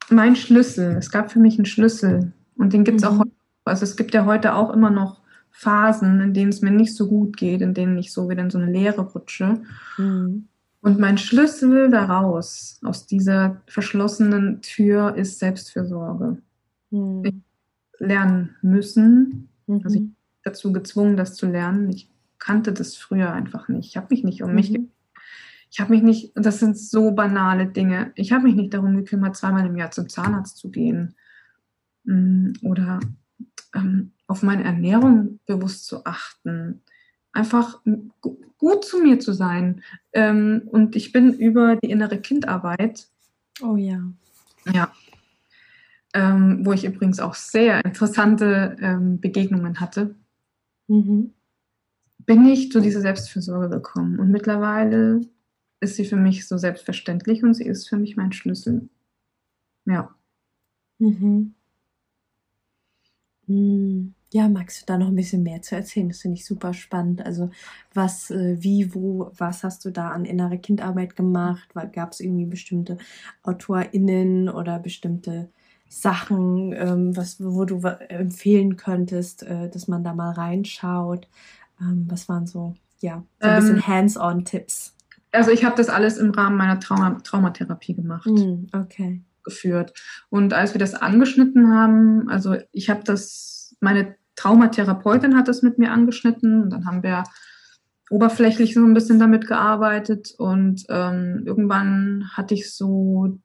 mein 0.09 0.35
Schlüssel, 0.37 0.97
es 0.97 1.11
gab 1.11 1.31
für 1.31 1.41
mich 1.41 1.59
einen 1.59 1.67
Schlüssel 1.67 2.33
und 2.57 2.73
den 2.73 2.85
gibt 2.85 3.03
es 3.03 3.11
mhm. 3.11 3.21
auch, 3.21 3.25
also 3.69 3.85
es 3.85 3.97
gibt 3.97 4.15
ja 4.15 4.25
heute 4.25 4.55
auch 4.55 4.73
immer 4.73 4.91
noch 4.91 5.21
Phasen, 5.51 6.21
in 6.21 6.35
denen 6.35 6.51
es 6.51 6.63
mir 6.63 6.71
nicht 6.71 6.95
so 6.95 7.09
gut 7.09 7.37
geht, 7.37 7.61
in 7.61 7.75
denen 7.75 7.99
ich 7.99 8.13
so 8.13 8.29
wieder 8.29 8.43
in 8.43 8.51
so 8.51 8.59
eine 8.59 8.71
Leere 8.71 9.03
rutsche. 9.03 9.61
Mhm. 9.97 10.49
Und 10.81 10.99
mein 10.99 11.19
Schlüssel 11.19 11.91
daraus, 11.91 12.81
aus 12.85 13.07
dieser 13.07 13.61
verschlossenen 13.67 14.63
Tür, 14.63 15.17
ist 15.17 15.39
Selbstfürsorge. 15.39 16.39
Mhm. 16.91 17.25
Ich 17.25 17.35
lernen 17.99 18.57
müssen, 18.63 19.49
mhm. 19.67 19.81
also 19.85 19.97
ich 19.97 20.03
bin 20.03 20.17
dazu 20.45 20.73
gezwungen, 20.73 21.17
das 21.17 21.35
zu 21.35 21.47
lernen. 21.47 21.91
Ich 21.91 22.09
kannte 22.39 22.73
das 22.73 22.97
früher 22.97 23.33
einfach 23.33 23.69
nicht. 23.69 23.89
Ich 23.89 23.97
habe 23.97 24.07
mich 24.11 24.25
nicht 24.25 24.43
um 24.43 24.51
mhm. 24.51 24.55
mich 24.55 24.79
ich 25.71 25.81
habe 25.81 25.93
mich 25.93 26.03
nicht, 26.03 26.33
das 26.35 26.61
sind 26.61 26.79
so 26.79 27.11
banale 27.11 27.67
Dinge. 27.67 28.13
Ich 28.15 28.33
habe 28.33 28.45
mich 28.45 28.55
nicht 28.55 28.73
darum 28.73 28.97
gekümmert, 28.97 29.37
zweimal 29.37 29.67
im 29.67 29.77
Jahr 29.77 29.91
zum 29.91 30.09
Zahnarzt 30.09 30.57
zu 30.57 30.71
gehen 30.71 31.15
mm, 32.05 32.53
oder 32.63 33.01
ähm, 33.75 34.13
auf 34.27 34.43
meine 34.43 34.65
Ernährung 34.65 35.41
bewusst 35.47 35.87
zu 35.87 36.05
achten. 36.05 36.83
Einfach 37.33 37.81
gut 38.59 38.85
zu 38.85 38.99
mir 38.99 39.21
zu 39.21 39.33
sein. 39.33 39.83
Ähm, 40.13 40.63
und 40.67 40.97
ich 40.97 41.13
bin 41.13 41.33
über 41.33 41.77
die 41.77 41.91
innere 41.91 42.19
Kindarbeit. 42.21 43.07
Oh 43.63 43.77
ja. 43.77 44.03
Ja. 44.73 44.93
Ähm, 46.15 46.65
wo 46.65 46.73
ich 46.73 46.85
übrigens 46.85 47.21
auch 47.21 47.35
sehr 47.35 47.85
interessante 47.85 48.77
ähm, 48.81 49.21
Begegnungen 49.21 49.81
hatte. 49.81 50.15
Mhm 50.89 51.35
bin 52.29 52.47
ich 52.47 52.71
zu 52.71 52.81
dieser 52.81 53.01
Selbstfürsorge 53.01 53.71
gekommen. 53.71 54.19
Und 54.19 54.31
mittlerweile 54.31 55.23
ist 55.81 55.97
sie 55.97 56.05
für 56.05 56.17
mich 56.17 56.47
so 56.47 56.59
selbstverständlich 56.59 57.43
und 57.43 57.55
sie 57.55 57.65
ist 57.65 57.89
für 57.89 57.97
mich 57.97 58.17
mein 58.17 58.33
Schlüssel. 58.33 58.91
Ja. 59.87 60.15
Mhm. 60.99 61.55
Mhm. 63.49 64.15
Ja, 64.31 64.47
magst 64.49 64.83
du 64.83 64.87
da 64.87 64.99
noch 64.99 65.09
ein 65.09 65.15
bisschen 65.15 65.43
mehr 65.43 65.63
zu 65.63 65.75
erzählen? 65.75 66.09
Das 66.11 66.21
finde 66.21 66.37
ich 66.37 66.45
super 66.45 66.75
spannend. 66.75 67.25
Also 67.25 67.51
was, 67.95 68.31
äh, 68.31 68.63
wie, 68.63 68.95
wo, 68.95 69.31
was 69.39 69.65
hast 69.65 69.87
du 69.87 69.91
da 69.91 70.11
an 70.11 70.27
innere 70.27 70.59
Kindarbeit 70.59 71.17
gemacht? 71.17 71.71
Gab 71.93 72.13
es 72.13 72.21
irgendwie 72.21 72.45
bestimmte 72.45 72.99
AutorInnen 73.43 74.51
oder 74.51 74.79
bestimmte 74.81 75.49
Sachen, 75.89 76.75
ähm, 76.75 77.17
was, 77.17 77.43
wo 77.43 77.65
du 77.65 77.81
empfehlen 77.87 78.77
könntest, 78.77 79.45
äh, 79.45 79.71
dass 79.71 79.89
man 79.89 80.05
da 80.05 80.13
mal 80.13 80.33
reinschaut? 80.33 81.27
Ähm, 81.81 82.07
was 82.11 82.29
waren 82.29 82.47
so, 82.47 82.75
ja, 83.01 83.25
so 83.41 83.49
ein 83.49 83.57
bisschen 83.57 83.77
ähm, 83.77 83.87
Hands-on-Tipps? 83.87 84.95
Also 85.33 85.51
ich 85.51 85.65
habe 85.65 85.77
das 85.77 85.89
alles 85.89 86.19
im 86.19 86.31
Rahmen 86.31 86.57
meiner 86.57 86.81
Trauma 86.81 87.19
Traumatherapie 87.23 87.95
gemacht. 87.95 88.27
Mm, 88.27 88.67
okay. 88.73 89.23
Geführt. 89.49 89.95
Und 90.29 90.53
als 90.53 90.75
wir 90.75 90.79
das 90.79 90.95
angeschnitten 90.95 91.71
haben, 91.71 92.29
also 92.29 92.57
ich 92.73 92.91
habe 92.91 93.03
das, 93.05 93.75
meine 93.81 94.17
Traumatherapeutin 94.37 95.37
hat 95.37 95.49
das 95.49 95.63
mit 95.63 95.79
mir 95.79 95.91
angeschnitten 95.91 96.63
und 96.63 96.71
dann 96.71 96.87
haben 96.87 97.03
wir 97.03 97.25
oberflächlich 98.11 98.75
so 98.75 98.85
ein 98.85 98.95
bisschen 98.95 99.19
damit 99.19 99.47
gearbeitet 99.47 100.35
und 100.37 100.85
ähm, 100.89 101.43
irgendwann 101.45 102.31
hatte 102.33 102.55
ich 102.55 102.73
so 102.75 103.39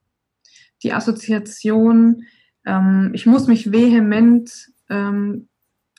die 0.82 0.92
Assoziation, 0.92 2.24
ähm, 2.64 3.10
ich 3.14 3.26
muss 3.26 3.46
mich 3.46 3.72
vehement, 3.72 4.68
ähm, 4.88 5.48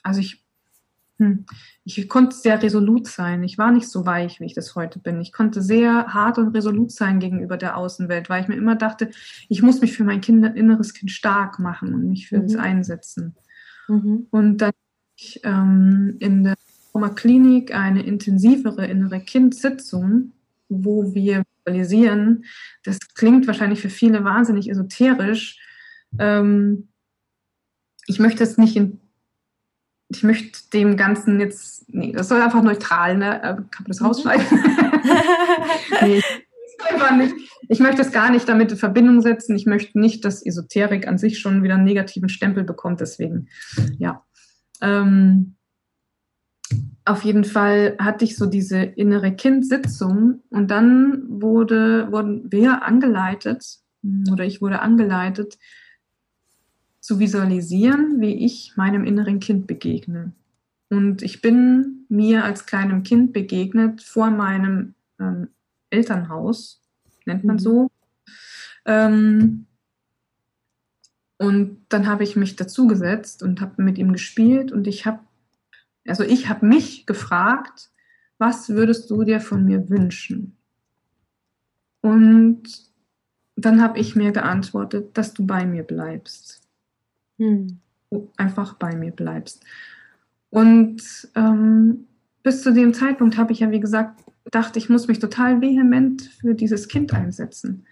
also 0.02 0.20
ich, 0.20 0.45
ich 1.84 2.08
konnte 2.08 2.36
sehr 2.36 2.62
resolut 2.62 3.06
sein. 3.06 3.42
Ich 3.42 3.56
war 3.58 3.70
nicht 3.70 3.88
so 3.88 4.04
weich, 4.04 4.40
wie 4.40 4.44
ich 4.44 4.54
das 4.54 4.74
heute 4.74 4.98
bin. 4.98 5.20
Ich 5.20 5.32
konnte 5.32 5.62
sehr 5.62 6.12
hart 6.12 6.38
und 6.38 6.54
resolut 6.54 6.92
sein 6.92 7.20
gegenüber 7.20 7.56
der 7.56 7.76
Außenwelt, 7.76 8.28
weil 8.28 8.42
ich 8.42 8.48
mir 8.48 8.56
immer 8.56 8.76
dachte, 8.76 9.10
ich 9.48 9.62
muss 9.62 9.80
mich 9.80 9.94
für 9.94 10.04
mein 10.04 10.20
kind, 10.20 10.44
inneres 10.56 10.92
Kind 10.92 11.10
stark 11.10 11.58
machen 11.58 11.94
und 11.94 12.08
mich 12.08 12.28
für 12.28 12.38
mhm. 12.38 12.44
es 12.44 12.56
einsetzen. 12.56 13.34
Mhm. 13.88 14.26
Und 14.30 14.58
dann 14.58 14.72
ich, 15.16 15.40
ähm, 15.44 16.16
in 16.18 16.44
der 16.44 16.56
Klinik 17.14 17.74
eine 17.74 18.02
intensivere 18.02 18.86
innere 18.86 19.20
Kind-Sitzung, 19.20 20.32
wo 20.68 21.14
wir 21.14 21.44
visualisieren. 21.64 22.44
Das 22.84 22.98
klingt 23.14 23.46
wahrscheinlich 23.46 23.80
für 23.80 23.90
viele 23.90 24.24
wahnsinnig 24.24 24.70
esoterisch. 24.70 25.58
Ähm, 26.18 26.88
ich 28.06 28.18
möchte 28.18 28.44
es 28.44 28.56
nicht 28.56 28.76
in, 28.76 29.00
ich 30.08 30.22
möchte 30.22 30.70
dem 30.72 30.96
Ganzen 30.96 31.40
jetzt, 31.40 31.92
nee, 31.92 32.12
das 32.12 32.28
soll 32.28 32.40
einfach 32.40 32.62
neutral, 32.62 33.16
ne? 33.16 33.38
Äh, 33.38 33.54
kann 33.54 33.68
man 33.80 33.88
das 33.88 34.00
mhm. 34.00 34.06
rausschneiden? 34.06 34.46
nee, 36.02 36.22
nicht. 37.16 37.34
Ich 37.68 37.80
möchte 37.80 38.02
es 38.02 38.12
gar 38.12 38.30
nicht 38.30 38.48
damit 38.48 38.70
in 38.70 38.78
Verbindung 38.78 39.20
setzen. 39.20 39.56
Ich 39.56 39.66
möchte 39.66 39.98
nicht, 39.98 40.24
dass 40.24 40.44
Esoterik 40.44 41.08
an 41.08 41.18
sich 41.18 41.38
schon 41.38 41.62
wieder 41.62 41.74
einen 41.74 41.84
negativen 41.84 42.28
Stempel 42.28 42.64
bekommt. 42.64 43.00
Deswegen, 43.00 43.48
ja. 43.98 44.24
Ähm, 44.80 45.56
auf 47.04 47.22
jeden 47.22 47.44
Fall 47.44 47.96
hatte 47.98 48.24
ich 48.24 48.36
so 48.36 48.46
diese 48.46 48.78
innere 48.78 49.32
Kindsitzung 49.32 50.42
und 50.50 50.70
dann 50.70 51.24
wurde, 51.28 52.10
wurden 52.10 52.50
wir 52.50 52.82
angeleitet 52.82 53.78
oder 54.30 54.44
ich 54.44 54.60
wurde 54.60 54.80
angeleitet 54.80 55.58
zu 57.06 57.18
visualisieren, 57.18 58.20
wie 58.20 58.44
ich 58.44 58.72
meinem 58.76 59.04
inneren 59.04 59.40
Kind 59.40 59.66
begegne. 59.66 60.32
Und 60.88 61.22
ich 61.22 61.40
bin 61.40 62.06
mir 62.08 62.44
als 62.44 62.66
kleinem 62.66 63.02
Kind 63.02 63.32
begegnet 63.32 64.02
vor 64.02 64.30
meinem 64.30 64.94
ähm, 65.20 65.48
Elternhaus, 65.90 66.82
nennt 67.24 67.44
man 67.44 67.56
mhm. 67.56 67.60
so. 67.60 67.90
Ähm, 68.84 69.66
und 71.38 71.78
dann 71.88 72.06
habe 72.06 72.24
ich 72.24 72.34
mich 72.34 72.56
dazugesetzt 72.56 73.42
und 73.42 73.60
habe 73.60 73.82
mit 73.82 73.98
ihm 73.98 74.12
gespielt 74.12 74.72
und 74.72 74.86
ich 74.86 75.06
habe 75.06 75.20
also 76.08 76.22
ich 76.22 76.48
habe 76.48 76.66
mich 76.66 77.06
gefragt, 77.06 77.90
was 78.38 78.68
würdest 78.68 79.10
du 79.10 79.24
dir 79.24 79.40
von 79.40 79.64
mir 79.64 79.88
wünschen? 79.88 80.56
Und 82.00 82.62
dann 83.56 83.82
habe 83.82 83.98
ich 83.98 84.14
mir 84.14 84.32
geantwortet, 84.32 85.16
dass 85.16 85.34
du 85.34 85.46
bei 85.46 85.66
mir 85.66 85.82
bleibst. 85.82 86.65
Hm. 87.38 87.78
Einfach 88.36 88.74
bei 88.74 88.94
mir 88.94 89.12
bleibst. 89.12 89.64
Und 90.50 91.02
ähm, 91.34 92.06
bis 92.42 92.62
zu 92.62 92.72
dem 92.72 92.94
Zeitpunkt 92.94 93.36
habe 93.36 93.52
ich 93.52 93.60
ja, 93.60 93.70
wie 93.70 93.80
gesagt, 93.80 94.22
gedacht, 94.44 94.76
ich 94.76 94.88
muss 94.88 95.08
mich 95.08 95.18
total 95.18 95.60
vehement 95.60 96.22
für 96.22 96.54
dieses 96.54 96.88
Kind 96.88 97.12
einsetzen. 97.12 97.84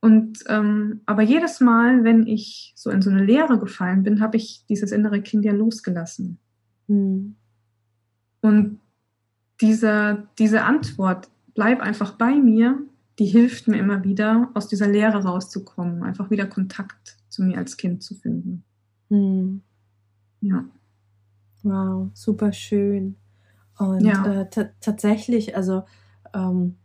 Und 0.00 0.44
ähm, 0.48 1.00
aber 1.04 1.22
jedes 1.22 1.60
Mal, 1.60 2.04
wenn 2.04 2.26
ich 2.26 2.72
so 2.74 2.90
in 2.90 3.02
so 3.02 3.10
eine 3.10 3.24
Leere 3.24 3.58
gefallen 3.58 4.02
bin, 4.02 4.20
habe 4.20 4.36
ich 4.36 4.64
dieses 4.68 4.92
innere 4.92 5.20
Kind 5.20 5.44
ja 5.44 5.52
losgelassen. 5.52 6.38
Hm. 6.88 7.34
Und 8.40 8.80
diese, 9.60 10.26
diese 10.38 10.62
Antwort, 10.62 11.28
bleib 11.54 11.80
einfach 11.80 12.12
bei 12.12 12.34
mir, 12.36 12.78
die 13.18 13.26
hilft 13.26 13.68
mir 13.68 13.78
immer 13.78 14.02
wieder, 14.04 14.50
aus 14.54 14.68
dieser 14.68 14.88
Leere 14.88 15.24
rauszukommen, 15.24 16.02
einfach 16.02 16.30
wieder 16.30 16.46
Kontakt 16.46 17.18
zu 17.28 17.42
mir 17.42 17.58
als 17.58 17.76
Kind 17.76 18.02
zu 18.02 18.14
finden. 18.14 18.64
Hm. 19.10 19.62
Ja. 20.40 20.64
Wow, 21.62 22.10
super 22.14 22.52
schön. 22.52 23.16
Und 23.78 24.04
ja. 24.04 24.42
äh, 24.42 24.48
tatsächlich, 24.80 25.56
also 25.56 25.84
ähm, 26.34 26.76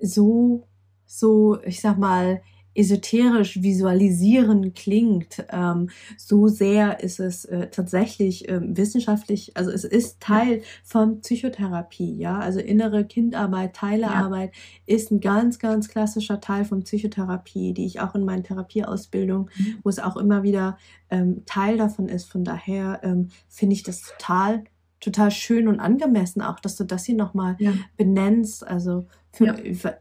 so, 0.00 0.66
so, 1.06 1.60
ich 1.62 1.80
sag 1.80 1.98
mal, 1.98 2.42
esoterisch 2.74 3.62
visualisieren 3.62 4.74
klingt, 4.74 5.44
ähm, 5.50 5.90
so 6.16 6.48
sehr 6.48 7.02
ist 7.02 7.20
es 7.20 7.44
äh, 7.44 7.68
tatsächlich 7.68 8.48
äh, 8.48 8.60
wissenschaftlich, 8.62 9.56
also 9.56 9.70
es 9.70 9.84
ist 9.84 10.20
Teil 10.20 10.62
von 10.84 11.20
Psychotherapie, 11.20 12.16
ja, 12.16 12.38
also 12.38 12.60
innere 12.60 13.04
Kindarbeit, 13.04 13.74
Teilearbeit 13.74 14.52
ja. 14.86 14.94
ist 14.94 15.10
ein 15.10 15.20
ganz, 15.20 15.58
ganz 15.58 15.88
klassischer 15.88 16.40
Teil 16.40 16.64
von 16.64 16.84
Psychotherapie, 16.84 17.74
die 17.74 17.86
ich 17.86 18.00
auch 18.00 18.14
in 18.14 18.24
meinen 18.24 18.44
Therapieausbildung, 18.44 19.50
mhm. 19.56 19.78
wo 19.82 19.88
es 19.88 19.98
auch 19.98 20.16
immer 20.16 20.42
wieder 20.42 20.78
ähm, 21.10 21.42
Teil 21.46 21.76
davon 21.76 22.08
ist. 22.08 22.30
Von 22.30 22.44
daher 22.44 23.00
ähm, 23.02 23.28
finde 23.48 23.74
ich 23.74 23.82
das 23.82 24.02
total 24.02 24.64
total 25.00 25.30
schön 25.30 25.66
und 25.66 25.80
angemessen 25.80 26.42
auch, 26.42 26.60
dass 26.60 26.76
du 26.76 26.84
das 26.84 27.06
hier 27.06 27.16
nochmal 27.16 27.56
ja. 27.58 27.72
benennst. 27.96 28.66
Also 28.66 29.06
für, 29.32 29.46
ja. 29.46 29.54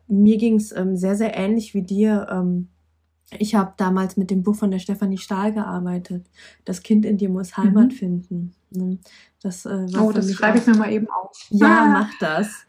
mir 0.08 0.38
ging 0.38 0.56
es 0.56 0.72
ähm, 0.76 0.98
sehr, 0.98 1.16
sehr 1.16 1.36
ähnlich 1.36 1.74
wie 1.74 1.84
dir. 1.84 2.28
Ähm, 2.32 2.70
ich 3.38 3.54
habe 3.56 3.74
damals 3.78 4.18
mit 4.18 4.32
dem 4.32 4.42
Buch 4.42 4.56
von 4.56 4.72
der 4.72 4.80
Stefanie 4.80 5.18
Stahl 5.18 5.54
gearbeitet. 5.54 6.26
Das 6.66 6.82
Kind 6.82 7.06
in 7.06 7.18
dir 7.18 7.30
muss 7.30 7.58
Heimat 7.58 7.90
mhm. 7.90 7.92
finden. 7.92 8.54
Ne? 8.72 8.98
Das, 9.42 9.66
äh, 9.66 9.86
oh, 10.00 10.12
das 10.12 10.32
schreibe 10.34 10.58
ich 10.58 10.66
mir 10.66 10.76
mal 10.76 10.92
eben 10.92 11.08
auf. 11.10 11.32
Ja, 11.50 11.86
mach 11.92 12.10
das 12.20 12.66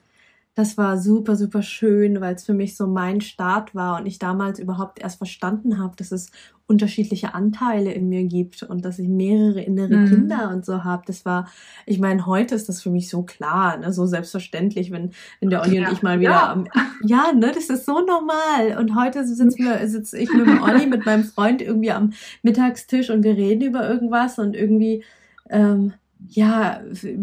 das 0.61 0.77
war 0.77 0.99
super, 0.99 1.37
super 1.37 1.63
schön, 1.63 2.21
weil 2.21 2.35
es 2.35 2.45
für 2.45 2.53
mich 2.53 2.77
so 2.77 2.87
mein 2.87 3.23
Start 3.23 3.75
war 3.75 3.99
und 3.99 4.05
ich 4.05 4.19
damals 4.19 4.59
überhaupt 4.59 5.01
erst 5.01 5.17
verstanden 5.17 5.79
habe, 5.79 5.97
dass 5.97 6.13
es 6.13 6.31
unterschiedliche 6.67 7.33
Anteile 7.33 7.93
in 7.93 8.11
mir 8.11 8.25
gibt 8.25 8.63
und 8.63 8.85
dass 8.85 8.99
ich 8.99 9.09
mehrere 9.09 9.63
innere 9.63 9.97
mhm. 9.97 10.09
Kinder 10.09 10.51
und 10.51 10.67
so 10.67 10.85
habe. 10.85 11.03
Das 11.07 11.25
war, 11.25 11.49
ich 11.87 11.99
meine, 11.99 12.27
heute 12.27 12.55
ist 12.55 12.69
das 12.69 12.83
für 12.83 12.91
mich 12.91 13.09
so 13.09 13.23
klar, 13.23 13.79
ne, 13.79 13.91
so 13.91 14.05
selbstverständlich, 14.05 14.91
wenn, 14.91 15.13
wenn 15.41 15.49
der 15.49 15.63
Olli 15.63 15.79
ja. 15.79 15.89
und 15.89 15.95
ich 15.95 16.03
mal 16.03 16.21
wieder 16.21 16.31
ja. 16.31 16.53
am, 16.53 16.67
ja, 17.07 17.33
ne, 17.33 17.53
das 17.55 17.71
ist 17.71 17.87
so 17.87 18.01
normal. 18.01 18.77
Und 18.79 18.95
heute 18.95 19.25
sitze 19.27 19.89
sitz 19.89 20.13
ich 20.13 20.31
mit 20.31 20.47
dem 20.47 20.63
Olli, 20.63 20.87
mit 20.87 21.07
meinem 21.07 21.25
Freund 21.25 21.63
irgendwie 21.63 21.91
am 21.91 22.13
Mittagstisch 22.43 23.09
und 23.09 23.25
wir 23.25 23.35
reden 23.35 23.63
über 23.63 23.89
irgendwas 23.89 24.39
und 24.39 24.55
irgendwie, 24.55 25.05
ähm, 25.49 25.95
ja, 26.33 26.81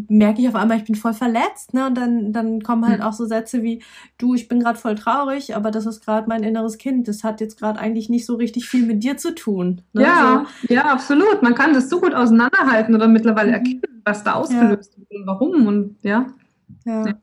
merke 0.09 0.41
ich 0.41 0.49
auf 0.49 0.55
einmal, 0.55 0.77
ich 0.77 0.83
bin 0.83 0.95
voll 0.95 1.13
verletzt, 1.13 1.73
ne? 1.73 1.87
Und 1.87 1.95
dann, 1.95 2.33
dann 2.33 2.61
kommen 2.61 2.85
halt 2.85 2.99
hm. 2.99 3.07
auch 3.07 3.13
so 3.13 3.25
Sätze 3.25 3.63
wie, 3.63 3.81
du, 4.17 4.35
ich 4.35 4.49
bin 4.49 4.59
gerade 4.59 4.77
voll 4.77 4.95
traurig, 4.95 5.55
aber 5.55 5.71
das 5.71 5.85
ist 5.85 6.03
gerade 6.03 6.27
mein 6.27 6.43
inneres 6.43 6.77
Kind. 6.77 7.07
Das 7.07 7.23
hat 7.23 7.39
jetzt 7.39 7.57
gerade 7.57 7.79
eigentlich 7.79 8.09
nicht 8.09 8.25
so 8.25 8.35
richtig 8.35 8.67
viel 8.67 8.85
mit 8.85 9.03
dir 9.03 9.15
zu 9.15 9.33
tun. 9.33 9.81
Ne? 9.93 10.03
Ja, 10.03 10.45
so. 10.61 10.73
ja, 10.73 10.85
absolut. 10.85 11.41
Man 11.41 11.55
kann 11.55 11.73
das 11.73 11.89
so 11.89 12.01
gut 12.01 12.13
auseinanderhalten 12.13 12.93
oder 12.95 13.07
mittlerweile 13.07 13.49
mhm. 13.49 13.53
erkennen, 13.53 14.01
was 14.03 14.23
da 14.25 14.33
ausgelöst 14.33 14.93
ja. 14.93 14.99
wird 14.99 15.11
und 15.11 15.27
warum 15.27 15.67
und 15.67 15.97
ja. 16.03 16.27
Ja. 16.85 17.07
ja. 17.07 17.13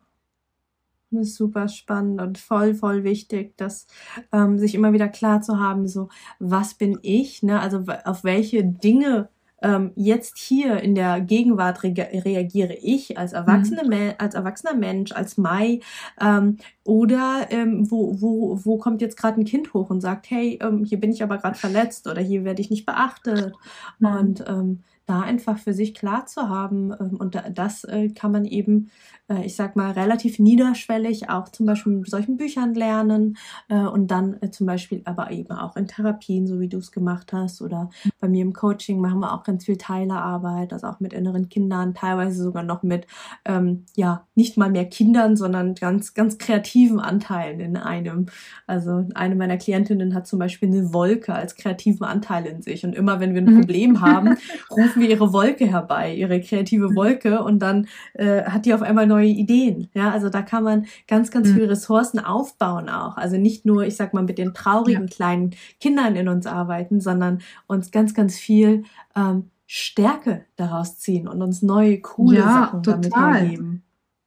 Das 1.11 1.29
ist 1.29 1.37
super 1.37 1.69
spannend 1.69 2.21
und 2.21 2.39
voll, 2.39 2.75
voll 2.75 3.05
wichtig, 3.05 3.57
dass 3.57 3.87
ähm, 4.33 4.59
sich 4.59 4.75
immer 4.75 4.93
wieder 4.93 5.09
klar 5.09 5.43
zu 5.43 5.61
haben, 5.61 5.87
so, 5.87 6.09
was 6.41 6.75
bin 6.75 6.99
ich, 7.03 7.43
ne? 7.43 7.61
Also 7.61 7.85
auf 8.05 8.25
welche 8.25 8.65
Dinge 8.65 9.29
ähm, 9.65 9.93
jetzt 9.97 10.39
hier 10.39 10.81
in 10.81 10.95
der 10.95 11.21
Gegenwart 11.21 11.83
re 11.83 11.95
reagiere 11.97 12.75
ich 12.75 13.19
als, 13.19 13.33
erwachsene 13.33 13.83
mhm. 13.85 14.15
als 14.19 14.35
erwachsener 14.35 14.75
Mensch, 14.75 15.11
als 15.13 15.39
Mai, 15.39 15.81
ähm, 16.21 16.59
oder 16.85 17.47
ähm, 17.51 17.91
wo, 17.91 18.21
wo, 18.21 18.61
wo 18.63 18.77
kommt 18.77 19.01
jetzt 19.01 19.17
gerade 19.17 19.41
ein 19.41 19.47
Kind 19.47 19.73
hoch 19.73 19.89
und 19.89 20.03
sagt, 20.03 20.31
hey, 20.31 20.59
ähm, 20.63 20.85
hier 20.85 21.01
bin 21.01 21.11
ich 21.11 21.23
aber 21.23 21.39
gerade 21.39 21.59
verletzt 21.59 22.07
oder 22.07 22.21
hier 22.21 22.45
werde 22.45 22.61
ich 22.61 22.71
nicht 22.71 22.85
beachtet. 22.85 23.55
Mhm. 23.99 24.07
Und 24.07 24.45
ähm, 24.47 24.81
da 25.07 25.21
einfach 25.21 25.59
für 25.59 25.75
sich 25.75 25.95
klar 25.95 26.27
zu 26.27 26.49
haben. 26.49 26.93
Ähm, 26.93 27.17
und 27.19 27.41
das 27.55 27.85
äh, 27.85 28.09
kann 28.11 28.33
man 28.33 28.45
eben, 28.45 28.91
äh, 29.29 29.45
ich 29.45 29.57
sag 29.57 29.77
mal, 29.77 29.93
relativ 29.93 30.39
niederschwellig 30.39 31.29
auch 31.31 31.49
zum 31.49 31.67
Beispiel 31.67 31.93
mit 31.93 32.11
solchen 32.11 32.37
Büchern 32.37 32.75
lernen 32.75 33.37
äh, 33.69 33.77
und 33.79 34.11
dann 34.11 34.39
zum 34.51 34.67
Beispiel 34.67 35.03
aber 35.05 35.31
eben 35.31 35.53
auch 35.53 35.77
in 35.77 35.87
Therapien, 35.87 36.47
so 36.47 36.61
wie 36.61 36.69
du 36.69 36.79
es 36.79 36.93
gemacht 36.93 37.33
hast. 37.33 37.63
Oder 37.63 37.91
bei 38.21 38.29
mir 38.29 38.43
im 38.43 38.53
Coaching 38.53 39.01
machen 39.01 39.21
wir 39.21 39.33
auch 39.33 39.43
ganz 39.45 39.65
viel 39.65 39.77
Teilearbeit, 39.77 40.73
also 40.73 40.87
auch 40.89 41.01
mit 41.01 41.13
inneren 41.13 41.49
Kindern, 41.49 41.95
teilweise 41.95 42.43
sogar 42.43 42.63
noch 42.63 42.83
mit, 42.83 43.07
ähm, 43.45 43.85
ja, 43.95 44.27
nicht 44.35 44.57
mal 44.57 44.71
mehr 44.71 44.85
Kindern, 44.85 45.37
sondern 45.37 45.75
ganz, 45.75 46.15
ganz 46.15 46.39
kreativen 46.39 47.01
Anteilen 47.01 47.61
in 47.61 47.77
einem. 47.77 48.27
Also 48.67 49.07
eine 49.15 49.37
meiner 49.37 49.57
Klientinnen 49.57 50.15
hat 50.15 50.27
zum 50.27 50.39
Beispiel 50.39 50.69
eine 50.69 50.93
Wolke 50.93 51.35
als 51.35 51.57
kreativen 51.57 52.05
Anteil 52.05 52.47
in 52.47 52.63
sich. 52.63 52.85
Und 52.85 52.95
immer 52.95 53.21
wenn 53.21 53.35
wir 53.35 53.43
ein 53.43 53.55
mhm. 53.55 53.61
Problem 53.61 54.01
haben, 54.01 54.37
rufen 54.71 55.01
wir 55.01 55.09
ihre 55.09 55.33
Wolke 55.33 55.67
herbei, 55.67 56.15
ihre 56.15 56.41
kreative 56.41 56.91
mhm. 56.91 56.97
Wolke 56.97 57.43
und 57.43 57.61
dann 57.61 57.87
äh, 58.15 58.43
hat 58.45 58.67
die 58.67 58.75
auf 58.75 58.83
einmal 58.83 59.07
neue 59.15 59.29
Ideen. 59.29 59.89
Ja, 59.95 60.11
also 60.11 60.29
da 60.29 60.43
kann 60.43 60.65
man 60.65 60.87
ganz, 61.07 61.31
ganz 61.31 61.49
mhm. 61.49 61.55
viele 61.55 61.71
Ressourcen 61.71 62.19
aufbauen 62.19 62.89
auch. 62.89 63.17
Also 63.17 63.37
nicht 63.37 63.65
nur, 63.65 63.85
ich 63.85 63.97
sag 63.97 64.13
mal, 64.13 64.25
mit 64.25 64.39
den 64.39 64.55
traurigen 64.55 65.07
ja. 65.09 65.15
kleinen 65.15 65.55
Kindern 65.81 66.17
in 66.17 66.29
uns 66.29 66.47
arbeiten, 66.47 67.01
sondern 67.01 67.41
uns 67.67 67.91
ganz, 67.91 68.15
ganz 68.15 68.37
viel 68.37 68.85
ähm, 69.15 69.51
Stärke 69.67 70.45
daraus 70.57 70.99
ziehen 70.99 71.29
und 71.29 71.41
uns 71.43 71.63
neue, 71.63 72.01
coole 72.01 72.39
ja, 72.39 72.53
Sachen 72.53 72.83
total. 72.83 73.11
damit 73.11 73.13
ergeben. 73.13 73.83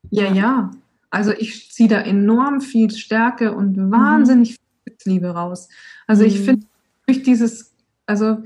Ja, 0.09 0.23
ja, 0.23 0.33
ja. 0.33 0.71
Also 1.09 1.31
ich 1.31 1.71
ziehe 1.71 1.89
da 1.89 1.99
enorm 1.99 2.61
viel 2.61 2.89
Stärke 2.91 3.53
und 3.53 3.77
mhm. 3.77 3.91
wahnsinnig 3.91 4.51
mhm. 4.51 4.91
viel 4.97 5.13
Liebe 5.13 5.27
raus. 5.27 5.69
Also 6.05 6.23
mhm. 6.23 6.29
ich 6.29 6.39
finde 6.41 6.65
durch 7.05 7.23
dieses, 7.23 7.73
also 8.05 8.37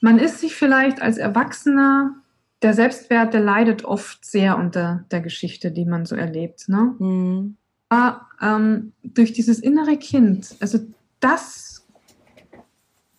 man 0.00 0.18
ist 0.18 0.40
sich 0.40 0.54
vielleicht 0.54 1.02
als 1.02 1.18
Erwachsener, 1.18 2.14
der 2.62 2.74
Selbstwert, 2.74 3.34
der 3.34 3.40
leidet 3.40 3.84
oft 3.84 4.24
sehr 4.24 4.58
unter 4.58 5.04
der 5.10 5.20
Geschichte, 5.20 5.70
die 5.70 5.84
man 5.84 6.06
so 6.06 6.16
erlebt. 6.16 6.68
Ne? 6.68 6.94
Mhm. 6.98 7.56
Aber 7.88 8.26
ähm, 8.42 8.92
durch 9.02 9.32
dieses 9.32 9.60
innere 9.60 9.96
Kind, 9.96 10.56
also 10.60 10.80
das 11.20 11.86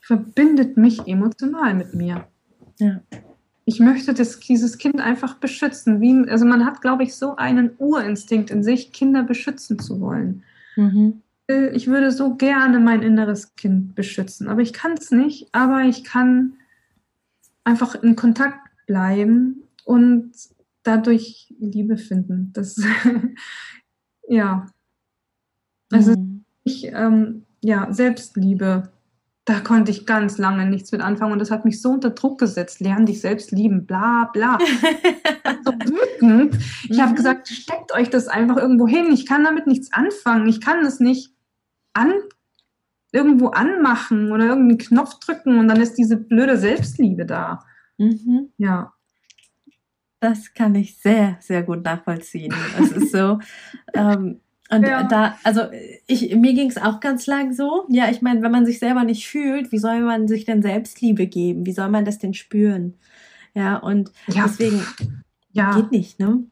verbindet 0.01 0.77
mich 0.77 1.07
emotional 1.07 1.73
mit 1.73 1.93
mir. 1.93 2.27
Ja. 2.77 3.01
Ich 3.65 3.79
möchte 3.79 4.13
das, 4.13 4.39
dieses 4.39 4.77
Kind 4.77 4.99
einfach 4.99 5.35
beschützen. 5.35 6.01
Wie, 6.01 6.27
also 6.29 6.45
man 6.45 6.65
hat, 6.65 6.81
glaube 6.81 7.03
ich, 7.03 7.15
so 7.15 7.35
einen 7.35 7.71
Urinstinkt 7.77 8.49
in 8.49 8.63
sich, 8.63 8.91
Kinder 8.91 9.23
beschützen 9.23 9.79
zu 9.79 10.01
wollen. 10.01 10.43
Mhm. 10.75 11.21
Ich 11.73 11.87
würde 11.87 12.11
so 12.11 12.35
gerne 12.35 12.79
mein 12.79 13.01
inneres 13.01 13.55
Kind 13.55 13.95
beschützen, 13.95 14.47
aber 14.47 14.61
ich 14.61 14.73
kann 14.73 14.93
es 14.93 15.11
nicht. 15.11 15.49
Aber 15.51 15.81
ich 15.81 16.03
kann 16.03 16.53
einfach 17.63 17.95
in 18.01 18.15
Kontakt 18.15 18.68
bleiben 18.89 19.67
und 19.85 20.31
dadurch 20.81 21.53
Liebe 21.59 21.95
finden. 21.95 22.51
Das, 22.53 22.81
ja. 24.27 24.65
Also 25.91 26.13
mhm. 26.13 26.43
ich, 26.63 26.87
ähm, 26.87 27.45
ja, 27.61 27.93
Selbstliebe, 27.93 28.91
da 29.45 29.59
konnte 29.59 29.91
ich 29.91 30.07
ganz 30.07 30.39
lange 30.39 30.65
nichts 30.65 30.91
mit 30.91 31.01
anfangen 31.01 31.33
und 31.33 31.39
das 31.39 31.51
hat 31.51 31.65
mich 31.65 31.81
so 31.81 31.91
unter 31.91 32.09
Druck 32.09 32.39
gesetzt. 32.39 32.79
Lern 32.79 33.05
dich 33.05 33.21
selbst 33.21 33.51
lieben, 33.51 33.85
bla 33.85 34.25
bla. 34.33 34.57
so 35.63 35.71
wütend. 35.71 36.57
Ich 36.89 36.97
mhm. 36.97 37.01
habe 37.01 37.13
gesagt, 37.13 37.47
steckt 37.47 37.93
euch 37.93 38.09
das 38.09 38.27
einfach 38.27 38.57
irgendwo 38.57 38.87
hin. 38.87 39.11
Ich 39.11 39.27
kann 39.27 39.43
damit 39.43 39.67
nichts 39.67 39.93
anfangen. 39.93 40.47
Ich 40.47 40.61
kann 40.61 40.83
es 40.83 40.99
nicht 40.99 41.35
an, 41.93 42.13
irgendwo 43.11 43.49
anmachen 43.49 44.31
oder 44.31 44.47
irgendeinen 44.47 44.79
Knopf 44.79 45.19
drücken 45.19 45.59
und 45.59 45.67
dann 45.67 45.79
ist 45.79 45.99
diese 45.99 46.17
blöde 46.17 46.57
Selbstliebe 46.57 47.27
da. 47.27 47.63
Mhm. 47.99 48.49
Ja. 48.57 48.93
Das 50.19 50.53
kann 50.53 50.75
ich 50.75 50.97
sehr, 50.97 51.37
sehr 51.39 51.63
gut 51.63 51.83
nachvollziehen. 51.83 52.53
Es 52.77 52.91
ist 52.91 53.11
so, 53.11 53.39
ähm, 53.93 54.41
und 54.71 54.83
ja. 54.83 55.03
da, 55.03 55.35
also 55.43 55.61
ich, 56.05 56.35
mir 56.35 56.53
ging 56.53 56.69
es 56.69 56.77
auch 56.77 56.99
ganz 56.99 57.25
lang 57.25 57.53
so. 57.53 57.85
Ja, 57.89 58.09
ich 58.09 58.21
meine, 58.21 58.43
wenn 58.43 58.51
man 58.51 58.67
sich 58.67 58.77
selber 58.77 59.03
nicht 59.03 59.27
fühlt, 59.27 59.71
wie 59.71 59.79
soll 59.79 60.01
man 60.01 60.27
sich 60.27 60.45
denn 60.45 60.61
Selbstliebe 60.61 61.25
geben? 61.25 61.65
Wie 61.65 61.71
soll 61.71 61.89
man 61.89 62.05
das 62.05 62.19
denn 62.19 62.35
spüren? 62.35 62.95
Ja, 63.55 63.77
und 63.77 64.11
ja. 64.27 64.43
deswegen 64.43 64.85
ja. 65.53 65.75
geht 65.75 65.91
nicht, 65.91 66.19
ne? 66.19 66.43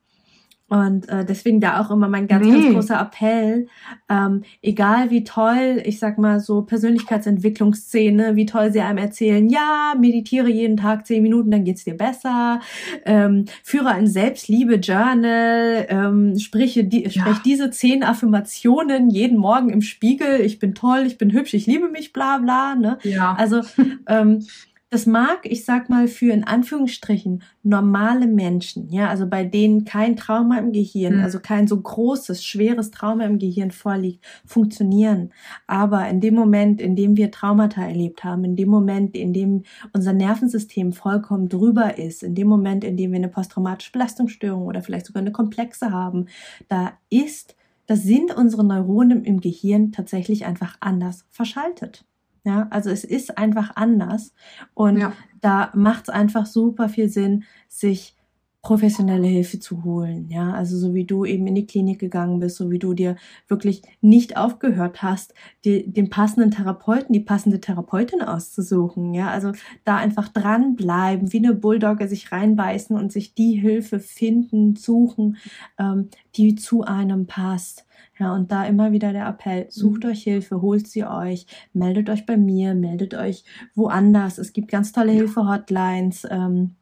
Und 0.69 1.07
äh, 1.07 1.23
deswegen 1.23 1.61
da 1.61 1.79
auch 1.79 1.91
immer 1.91 2.09
mein 2.09 2.27
ganz, 2.27 2.45
nee. 2.45 2.51
ganz 2.51 2.73
großer 2.73 2.99
Appell, 2.99 3.67
ähm, 4.09 4.43
egal 4.61 5.09
wie 5.09 5.23
toll, 5.23 5.81
ich 5.85 5.97
sag 5.97 6.17
mal 6.17 6.41
so 6.41 6.61
Persönlichkeitsentwicklungsszene, 6.63 8.35
wie 8.35 8.45
toll 8.45 8.73
sie 8.73 8.81
einem 8.81 8.97
erzählen, 8.97 9.47
ja, 9.49 9.93
meditiere 9.97 10.49
jeden 10.49 10.75
Tag 10.75 11.07
zehn 11.07 11.23
Minuten, 11.23 11.51
dann 11.51 11.63
geht's 11.63 11.85
dir 11.85 11.95
besser, 11.95 12.59
ähm, 13.05 13.45
führe 13.63 13.89
ein 13.89 14.07
Selbstliebe-Journal, 14.07 15.87
ähm, 15.87 16.37
spreche 16.37 16.83
die, 16.83 17.03
ja. 17.03 17.11
sprech 17.11 17.37
diese 17.45 17.69
zehn 17.69 18.03
Affirmationen 18.03 19.09
jeden 19.09 19.37
Morgen 19.37 19.69
im 19.69 19.81
Spiegel, 19.81 20.41
ich 20.41 20.59
bin 20.59 20.75
toll, 20.75 21.03
ich 21.07 21.17
bin 21.17 21.31
hübsch, 21.31 21.53
ich 21.53 21.65
liebe 21.65 21.87
mich, 21.87 22.11
bla 22.11 22.39
bla. 22.39 22.75
Ne? 22.75 22.97
Ja. 23.03 23.35
Also 23.37 23.61
ähm, 24.07 24.45
das 24.89 25.05
mag, 25.05 25.39
ich 25.43 25.65
sag 25.65 25.89
mal, 25.89 26.07
für 26.07 26.31
in 26.31 26.45
Anführungsstrichen 26.45 27.43
normale 27.61 28.25
Menschen, 28.25 28.89
ja, 28.89 29.09
also 29.09 29.27
bei 29.27 29.43
denen 29.43 29.83
kein 29.83 30.15
Trauma 30.15 30.57
im 30.59 30.71
Gehirn, 30.71 31.17
mhm. 31.17 31.23
also 31.23 31.39
kein 31.41 31.67
so 31.67 31.79
großes, 31.79 32.43
schweres 32.45 32.89
Trauma 32.91 33.25
im 33.25 33.37
Gehirn 33.37 33.71
vorliegt, 33.71 34.23
funktionieren. 34.45 35.33
Aber 35.67 36.07
in 36.07 36.21
dem 36.21 36.35
Moment, 36.35 36.79
in 36.79 36.95
dem 36.95 37.17
wir 37.17 37.31
Traumata 37.31 37.85
erlebt 37.85 38.23
haben, 38.23 38.45
in 38.45 38.55
dem 38.55 38.69
Moment, 38.69 39.17
in 39.17 39.33
dem 39.33 39.63
unser 39.91 40.13
Nervensystem 40.13 40.93
vollkommen 40.93 41.49
drüber 41.49 41.97
ist, 41.97 42.23
in 42.23 42.33
dem 42.33 42.47
Moment, 42.47 42.85
in 42.85 42.95
dem 42.95 43.11
wir 43.11 43.17
eine 43.17 43.29
posttraumatische 43.29 43.91
Belastungsstörung 43.91 44.67
oder 44.67 44.81
vielleicht 44.81 45.07
sogar 45.07 45.21
eine 45.21 45.33
Komplexe 45.33 45.91
haben, 45.91 46.27
da 46.69 46.93
ist, 47.09 47.57
da 47.87 47.97
sind 47.97 48.33
unsere 48.33 48.63
Neuronen 48.63 49.25
im 49.25 49.41
Gehirn 49.41 49.91
tatsächlich 49.91 50.45
einfach 50.45 50.77
anders 50.79 51.25
verschaltet. 51.29 52.06
Ja, 52.47 52.67
also 52.69 52.89
es 52.89 53.03
ist 53.03 53.37
einfach 53.37 53.75
anders. 53.75 54.33
Und 54.73 54.99
ja. 54.99 55.11
da 55.41 55.69
macht 55.75 56.03
es 56.03 56.09
einfach 56.09 56.45
super 56.45 56.87
viel 56.87 57.09
Sinn, 57.09 57.43
sich 57.67 58.15
professionelle 58.61 59.27
Hilfe 59.27 59.59
zu 59.59 59.83
holen. 59.83 60.29
Ja, 60.29 60.53
also 60.53 60.77
so 60.77 60.93
wie 60.93 61.03
du 61.03 61.25
eben 61.25 61.45
in 61.47 61.55
die 61.55 61.67
Klinik 61.67 61.99
gegangen 61.99 62.39
bist, 62.39 62.55
so 62.55 62.71
wie 62.71 62.79
du 62.79 62.93
dir 62.93 63.17
wirklich 63.47 63.81
nicht 64.01 64.37
aufgehört 64.37 65.03
hast, 65.03 65.33
die, 65.65 65.91
den 65.91 66.09
passenden 66.09 66.51
Therapeuten, 66.51 67.13
die 67.13 67.19
passende 67.19 67.59
Therapeutin 67.59 68.21
auszusuchen. 68.21 69.13
Ja, 69.13 69.29
also 69.29 69.51
da 69.83 69.97
einfach 69.97 70.29
dranbleiben, 70.29 71.33
wie 71.33 71.37
eine 71.37 71.53
Bulldogge 71.53 72.07
sich 72.07 72.31
reinbeißen 72.31 72.95
und 72.95 73.11
sich 73.11 73.33
die 73.33 73.53
Hilfe 73.53 73.99
finden, 73.99 74.75
suchen, 74.77 75.37
ähm, 75.77 76.09
die 76.35 76.55
zu 76.55 76.83
einem 76.83 77.25
passt. 77.27 77.86
Ja, 78.19 78.33
und 78.33 78.51
da 78.51 78.65
immer 78.65 78.91
wieder 78.91 79.13
der 79.13 79.27
Appell, 79.27 79.67
sucht 79.69 80.03
mhm. 80.03 80.11
euch 80.11 80.23
Hilfe, 80.23 80.61
holt 80.61 80.87
sie 80.87 81.05
euch, 81.05 81.45
meldet 81.73 82.09
euch 82.09 82.25
bei 82.25 82.37
mir, 82.37 82.73
meldet 82.73 83.13
euch 83.13 83.43
woanders. 83.75 84.37
Es 84.37 84.53
gibt 84.53 84.69
ganz 84.69 84.91
tolle 84.91 85.11
Hilfe-Hotlines. 85.11 86.25
Ähm, 86.29 86.75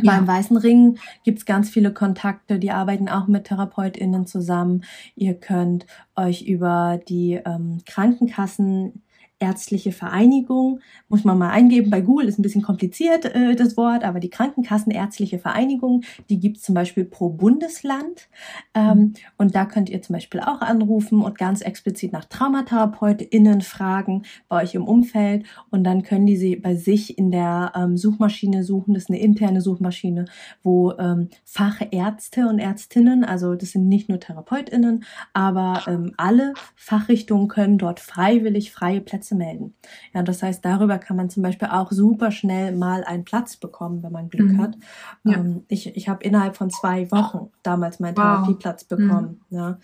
ja. 0.00 0.12
Beim 0.12 0.26
Weißen 0.26 0.56
Ring 0.58 0.98
gibt's 1.24 1.46
ganz 1.46 1.70
viele 1.70 1.92
Kontakte, 1.92 2.58
die 2.58 2.70
arbeiten 2.70 3.08
auch 3.08 3.28
mit 3.28 3.44
TherapeutInnen 3.44 4.26
zusammen. 4.26 4.84
Ihr 5.14 5.34
könnt 5.34 5.86
euch 6.14 6.42
über 6.42 7.00
die 7.08 7.40
ähm, 7.44 7.78
Krankenkassen 7.86 9.02
Ärztliche 9.38 9.92
Vereinigung, 9.92 10.80
muss 11.08 11.24
man 11.24 11.36
mal 11.36 11.50
eingeben, 11.50 11.90
bei 11.90 12.00
Google 12.00 12.26
ist 12.26 12.38
ein 12.38 12.42
bisschen 12.42 12.62
kompliziert 12.62 13.26
äh, 13.26 13.54
das 13.54 13.76
Wort, 13.76 14.02
aber 14.02 14.18
die 14.18 14.30
Krankenkassenärztliche 14.30 15.38
Vereinigung, 15.38 16.04
die 16.30 16.40
gibt's 16.40 16.62
zum 16.62 16.74
Beispiel 16.74 17.04
pro 17.04 17.28
Bundesland. 17.28 18.28
Ähm, 18.74 19.12
und 19.36 19.54
da 19.54 19.66
könnt 19.66 19.90
ihr 19.90 20.00
zum 20.00 20.14
Beispiel 20.14 20.40
auch 20.40 20.62
anrufen 20.62 21.20
und 21.20 21.36
ganz 21.36 21.60
explizit 21.60 22.12
nach 22.12 22.24
TraumatherapeutInnen 22.24 23.60
fragen 23.60 24.22
bei 24.48 24.62
euch 24.62 24.74
im 24.74 24.88
Umfeld. 24.88 25.44
Und 25.70 25.84
dann 25.84 26.02
können 26.02 26.26
die 26.26 26.36
sie 26.36 26.56
bei 26.56 26.74
sich 26.74 27.18
in 27.18 27.30
der 27.30 27.72
ähm, 27.76 27.98
Suchmaschine 27.98 28.64
suchen, 28.64 28.94
das 28.94 29.04
ist 29.04 29.10
eine 29.10 29.20
interne 29.20 29.60
Suchmaschine, 29.60 30.24
wo 30.62 30.92
ähm, 30.92 31.28
Fachärzte 31.44 32.48
und 32.48 32.58
Ärztinnen, 32.58 33.22
also 33.22 33.54
das 33.54 33.72
sind 33.72 33.86
nicht 33.88 34.08
nur 34.08 34.18
TherapeutInnen, 34.18 35.04
aber 35.34 35.82
ähm, 35.86 36.14
alle 36.16 36.54
Fachrichtungen 36.74 37.48
können 37.48 37.76
dort 37.76 38.00
freiwillig 38.00 38.72
freie 38.72 39.02
Plätze 39.02 39.25
Plätze 39.26 39.34
melden. 39.34 39.74
Ja, 40.14 40.22
das 40.22 40.42
heißt, 40.42 40.64
darüber 40.64 40.98
kann 40.98 41.16
man 41.16 41.30
zum 41.30 41.42
Beispiel 41.42 41.68
auch 41.68 41.90
super 41.90 42.30
schnell 42.30 42.74
mal 42.74 43.04
einen 43.04 43.24
Platz 43.24 43.56
bekommen, 43.56 44.02
wenn 44.02 44.12
man 44.12 44.28
Glück 44.28 44.52
mhm. 44.52 44.60
hat. 44.60 44.76
Ja. 45.24 45.34
Ähm, 45.34 45.64
ich 45.68 45.96
ich 45.96 46.08
habe 46.08 46.24
innerhalb 46.24 46.56
von 46.56 46.70
zwei 46.70 47.10
Wochen 47.10 47.50
damals 47.62 48.00
meinen 48.00 48.16
wow. 48.16 48.24
Therapieplatz 48.24 48.84
bekommen. 48.84 49.40
Mhm. 49.50 49.56
Ja. 49.56 49.78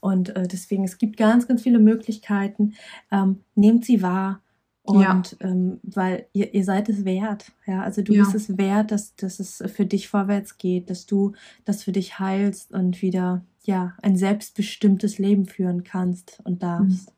Und 0.00 0.34
äh, 0.34 0.46
deswegen, 0.46 0.84
es 0.84 0.98
gibt 0.98 1.16
ganz, 1.16 1.46
ganz 1.46 1.62
viele 1.62 1.78
Möglichkeiten. 1.78 2.74
Ähm, 3.10 3.40
nehmt 3.54 3.84
sie 3.84 4.02
wahr. 4.02 4.40
Und 4.82 5.36
ja. 5.40 5.48
ähm, 5.48 5.80
weil 5.82 6.26
ihr, 6.32 6.54
ihr 6.54 6.62
seid 6.62 6.88
es 6.88 7.04
wert, 7.04 7.50
ja. 7.66 7.82
Also 7.82 8.02
du 8.02 8.12
ja. 8.12 8.22
bist 8.22 8.36
es 8.36 8.56
wert, 8.56 8.92
dass, 8.92 9.16
dass 9.16 9.40
es 9.40 9.60
für 9.74 9.84
dich 9.84 10.08
vorwärts 10.08 10.58
geht, 10.58 10.90
dass 10.90 11.06
du 11.06 11.32
das 11.64 11.82
für 11.82 11.90
dich 11.90 12.20
heilst 12.20 12.72
und 12.72 13.02
wieder 13.02 13.42
ja 13.64 13.94
ein 14.00 14.16
selbstbestimmtes 14.16 15.18
Leben 15.18 15.46
führen 15.46 15.82
kannst 15.82 16.40
und 16.44 16.62
darfst. 16.62 17.12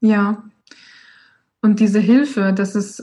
Ja. 0.00 0.44
Und 1.64 1.80
diese 1.80 1.98
Hilfe, 1.98 2.52
das 2.54 2.74
ist 2.76 2.98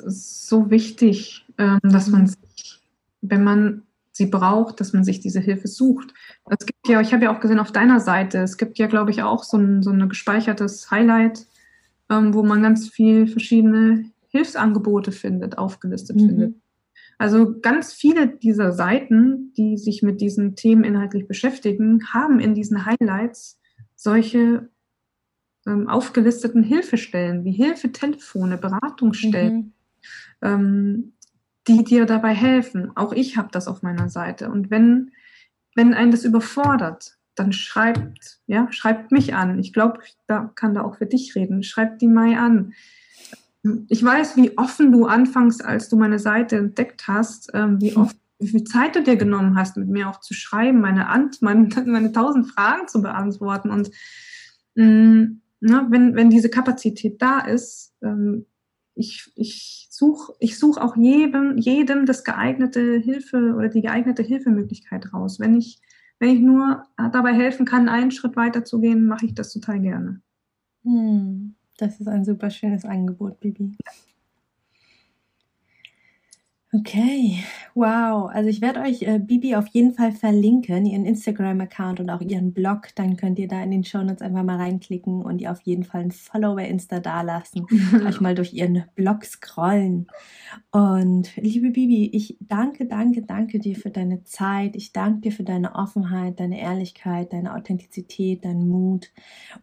so 0.47 0.69
wichtig, 0.69 1.47
ähm, 1.57 1.79
dass 1.81 2.09
man 2.09 2.27
sich, 2.27 2.79
wenn 3.21 3.43
man 3.43 3.81
sie 4.11 4.27
braucht, 4.27 4.79
dass 4.79 4.93
man 4.93 5.03
sich 5.03 5.19
diese 5.19 5.39
Hilfe 5.39 5.67
sucht. 5.67 6.13
Es 6.47 6.67
gibt 6.67 6.87
ja, 6.87 7.01
ich 7.01 7.11
habe 7.11 7.23
ja 7.23 7.35
auch 7.35 7.39
gesehen 7.39 7.57
auf 7.57 7.71
deiner 7.71 7.99
Seite, 7.99 8.37
es 8.37 8.59
gibt 8.59 8.77
ja, 8.77 8.85
glaube 8.85 9.09
ich, 9.09 9.23
auch 9.23 9.43
so 9.43 9.57
ein, 9.57 9.81
so 9.81 9.89
ein 9.89 10.07
gespeichertes 10.07 10.91
Highlight, 10.91 11.47
ähm, 12.11 12.35
wo 12.35 12.43
man 12.43 12.61
ganz 12.61 12.87
viel 12.87 13.25
verschiedene 13.25 14.11
Hilfsangebote 14.27 15.11
findet, 15.11 15.57
aufgelistet 15.57 16.17
mhm. 16.17 16.27
findet. 16.27 16.55
Also 17.17 17.59
ganz 17.61 17.93
viele 17.93 18.27
dieser 18.27 18.73
Seiten, 18.73 19.53
die 19.57 19.79
sich 19.79 20.03
mit 20.03 20.21
diesen 20.21 20.55
Themen 20.55 20.83
inhaltlich 20.83 21.27
beschäftigen, 21.27 22.13
haben 22.13 22.39
in 22.39 22.53
diesen 22.53 22.85
Highlights 22.85 23.59
solche 23.95 24.69
ähm, 25.67 25.87
aufgelisteten 25.87 26.63
Hilfestellen 26.63 27.43
wie 27.45 27.51
Hilfetelefone, 27.51 28.57
Beratungsstellen, 28.57 29.55
mhm. 29.55 29.73
ähm, 30.41 31.13
die 31.67 31.83
dir 31.83 32.05
dabei 32.05 32.33
helfen. 32.33 32.91
Auch 32.95 33.13
ich 33.13 33.37
habe 33.37 33.49
das 33.51 33.67
auf 33.67 33.83
meiner 33.83 34.09
Seite. 34.09 34.49
Und 34.49 34.71
wenn, 34.71 35.11
wenn 35.75 35.93
einen 35.93 36.11
das 36.11 36.25
überfordert, 36.25 37.17
dann 37.35 37.53
schreibt, 37.53 38.39
ja, 38.47 38.67
schreibt 38.71 39.11
mich 39.11 39.35
an. 39.35 39.59
Ich 39.59 39.73
glaube, 39.73 39.99
ich 40.05 40.17
da, 40.27 40.51
kann 40.55 40.73
da 40.73 40.81
auch 40.81 40.97
für 40.97 41.05
dich 41.05 41.35
reden. 41.35 41.63
Schreibt 41.63 42.01
die 42.01 42.07
Mai 42.07 42.37
an. 42.37 42.73
Ich 43.87 44.03
weiß, 44.03 44.37
wie 44.37 44.57
offen 44.57 44.91
du 44.91 45.05
anfangs, 45.05 45.61
als 45.61 45.87
du 45.87 45.95
meine 45.95 46.19
Seite 46.19 46.57
entdeckt 46.57 47.07
hast, 47.07 47.51
ähm, 47.53 47.79
wie 47.79 47.95
oft, 47.95 48.17
wie 48.39 48.47
viel 48.47 48.63
Zeit 48.63 48.95
du 48.95 49.03
dir 49.03 49.17
genommen 49.17 49.55
hast, 49.55 49.77
mit 49.77 49.87
mir 49.87 50.09
auch 50.09 50.19
zu 50.19 50.33
schreiben, 50.33 50.81
meine 50.81 51.07
Ant, 51.07 51.41
meine, 51.41 51.69
meine 51.85 52.11
tausend 52.11 52.51
Fragen 52.51 52.87
zu 52.87 53.01
beantworten. 53.01 53.69
Und 53.69 53.91
mh, 54.75 54.85
mm, 54.85 55.40
ne, 55.61 55.87
wenn, 55.89 56.15
wenn 56.15 56.29
diese 56.29 56.49
Kapazität 56.49 57.21
da 57.21 57.39
ist, 57.39 57.93
ähm, 58.01 58.45
ich, 58.93 59.31
ich 59.35 59.87
suche 59.89 60.33
ich 60.39 60.59
such 60.59 60.77
auch 60.77 60.97
jedem, 60.97 61.57
jedem 61.57 62.05
das 62.05 62.23
geeignete 62.23 62.97
Hilfe 62.99 63.55
oder 63.55 63.69
die 63.69 63.81
geeignete 63.81 64.23
Hilfemöglichkeit 64.23 65.13
raus. 65.13 65.39
Wenn 65.39 65.55
ich, 65.55 65.79
wenn 66.19 66.29
ich 66.29 66.41
nur 66.41 66.83
dabei 66.97 67.33
helfen 67.33 67.65
kann, 67.65 67.87
einen 67.87 68.11
Schritt 68.11 68.35
weiter 68.35 68.65
zu 68.65 68.81
gehen, 68.81 69.07
mache 69.07 69.25
ich 69.25 69.33
das 69.33 69.53
total 69.53 69.79
gerne. 69.79 70.21
Hm, 70.83 71.55
das 71.77 71.99
ist 71.99 72.07
ein 72.07 72.25
super 72.25 72.49
schönes 72.49 72.83
Angebot, 72.83 73.39
Bibi. 73.39 73.77
Okay, 76.73 77.43
wow. 77.75 78.29
Also 78.31 78.47
ich 78.47 78.61
werde 78.61 78.79
euch 78.79 79.01
äh, 79.01 79.19
Bibi 79.19 79.55
auf 79.55 79.67
jeden 79.67 79.93
Fall 79.93 80.13
verlinken, 80.13 80.85
ihren 80.85 81.05
Instagram-Account 81.05 81.99
und 81.99 82.09
auch 82.09 82.21
ihren 82.21 82.53
Blog. 82.53 82.95
Dann 82.95 83.17
könnt 83.17 83.39
ihr 83.39 83.49
da 83.49 83.61
in 83.61 83.71
den 83.71 83.83
Shownotes 83.83 84.21
einfach 84.21 84.43
mal 84.43 84.55
reinklicken 84.55 85.21
und 85.21 85.41
ihr 85.41 85.51
auf 85.51 85.59
jeden 85.63 85.83
Fall 85.83 85.99
ein 85.99 86.11
Follow 86.11 86.55
bei 86.55 86.69
Insta 86.69 87.01
dalassen, 87.01 87.67
euch 88.07 88.21
mal 88.21 88.35
durch 88.35 88.53
ihren 88.53 88.85
Blog 88.95 89.25
scrollen. 89.25 90.07
Und 90.71 91.35
liebe 91.35 91.71
Bibi, 91.71 92.09
ich 92.13 92.37
danke, 92.39 92.85
danke, 92.85 93.23
danke 93.23 93.59
dir 93.59 93.75
für 93.75 93.89
deine 93.89 94.23
Zeit. 94.23 94.77
Ich 94.77 94.93
danke 94.93 95.19
dir 95.19 95.31
für 95.33 95.43
deine 95.43 95.75
Offenheit, 95.75 96.39
deine 96.39 96.61
Ehrlichkeit, 96.61 97.33
deine 97.33 97.53
Authentizität, 97.53 98.45
deinen 98.45 98.69
Mut. 98.69 99.11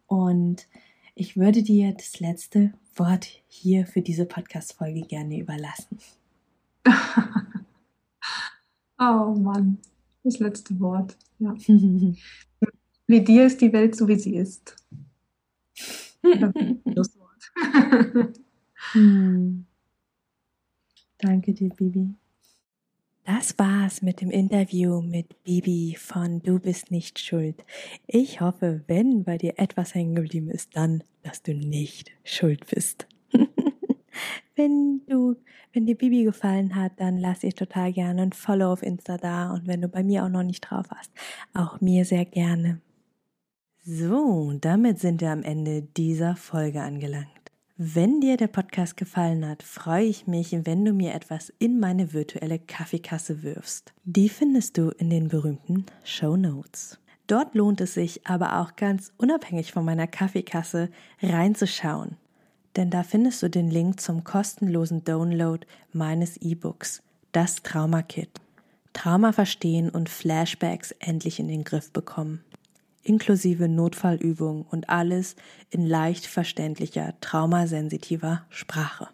Und 0.09 0.69
ich 1.15 1.39
würde 1.39 1.63
dir 1.63 1.95
das 1.95 2.21
letzte 2.21 2.75
Wort 2.97 3.27
hier 3.47 3.87
für 3.87 4.03
diese 4.03 4.27
Podcast-Folge 4.27 5.01
gerne 5.01 5.39
überlassen. 5.39 5.99
oh 8.99 9.35
Mann, 9.39 9.79
das 10.25 10.39
letzte 10.39 10.79
Wort. 10.81 11.17
Ja. 11.39 11.55
Wie 13.07 13.25
dir 13.25 13.47
ist 13.47 13.61
die 13.61 13.73
Welt 13.73 13.97
so, 13.97 14.07
wie 14.07 14.19
sie 14.19 14.37
ist. 14.37 14.77
Das 16.23 17.19
Wort. 17.19 18.33
hm. 18.93 19.67
Danke 21.19 21.55
dir, 21.55 21.71
Bibi. 21.71 22.15
Das 23.25 23.59
war's 23.59 24.03
mit 24.03 24.21
dem 24.21 24.31
Interview 24.31 25.03
mit 25.03 25.43
Bibi 25.45 25.97
von 25.99 26.43
Du 26.43 26.59
bist 26.59 26.91
nicht 26.91 27.19
schuld. 27.19 27.65
Ich 28.07 28.41
hoffe, 28.41 28.83
wenn 28.87 29.25
bei 29.25 29.37
dir 29.37 29.59
etwas 29.59 29.95
hängen 29.95 30.15
geblieben 30.15 30.51
ist, 30.51 30.77
dann, 30.77 31.05
dass 31.23 31.43
du 31.43 31.55
nicht 31.55 32.11
schuld 32.25 32.67
bist. 32.67 33.07
Wenn 34.59 35.03
du, 35.07 35.37
wenn 35.73 35.87
dir 35.87 35.95
Bibi 35.95 36.25
gefallen 36.25 36.75
hat, 36.75 36.91
dann 36.97 37.17
lass 37.17 37.45
ich 37.45 37.55
total 37.55 37.93
gerne 37.93 38.23
ein 38.23 38.33
Follow 38.33 38.73
auf 38.73 38.83
Insta 38.83 39.17
da 39.17 39.53
und 39.53 39.69
wenn 39.69 39.81
du 39.81 39.87
bei 39.87 40.03
mir 40.03 40.25
auch 40.25 40.29
noch 40.29 40.43
nicht 40.43 40.63
drauf 40.63 40.87
hast, 40.91 41.13
auch 41.55 41.81
mir 41.81 42.05
sehr 42.05 42.25
gerne. 42.25 42.81
So, 43.85 44.53
damit 44.61 44.99
sind 44.99 45.21
wir 45.21 45.31
am 45.31 45.45
Ende 45.45 45.83
dieser 45.83 46.35
Folge 46.35 46.83
angelangt. 46.83 47.29
Wenn 47.77 48.21
dir 48.21 48.37
der 48.37 48.49
Podcast 48.49 48.97
gefallen 48.97 49.47
hat, 49.47 49.63
freue 49.63 50.07
ich 50.07 50.27
mich, 50.27 50.51
wenn 50.65 50.85
du 50.85 50.93
mir 50.93 51.15
etwas 51.15 51.53
in 51.61 51.79
meine 51.79 52.13
virtuelle 52.13 52.59
Kaffeekasse 52.59 53.45
wirfst. 53.45 53.95
Die 54.03 54.29
findest 54.29 54.77
du 54.77 54.91
in 54.91 55.09
den 55.09 55.29
berühmten 55.29 55.87
Show 56.03 56.37
Notes. 56.37 56.99
Dort 57.29 57.55
lohnt 57.55 57.81
es 57.81 57.95
sich 57.95 58.27
aber 58.27 58.61
auch 58.61 58.75
ganz 58.75 59.13
unabhängig 59.19 59.71
von 59.71 59.85
meiner 59.85 60.09
Kaffeekasse 60.09 60.91
reinzuschauen 61.23 62.17
denn 62.79 62.91
da 62.91 63.03
findest 63.03 63.43
du 63.43 63.51
den 63.51 63.69
Link 63.69 64.01
zum 64.01 64.23
kostenlosen 64.23 65.03
Download 65.03 65.67
meines 65.93 66.37
E-Books, 66.37 67.03
das 67.33 67.65
Trauma 67.65 68.03
Kit. 68.03 68.31
Trauma 68.93 69.33
verstehen 69.33 69.91
und 69.91 70.09
Flashbacks 70.09 70.93
endlich 71.01 71.41
in 71.41 71.49
den 71.49 71.65
Griff 71.65 71.93
bekommen. 71.93 72.45
Inklusive 73.03 73.69
Notfallübungen 73.69 74.63
und 74.63 74.91
alles 74.91 75.35
in 75.71 75.87
leicht 75.87 76.27
verständlicher, 76.27 77.15
traumasensitiver 77.21 78.45
Sprache. 78.49 79.09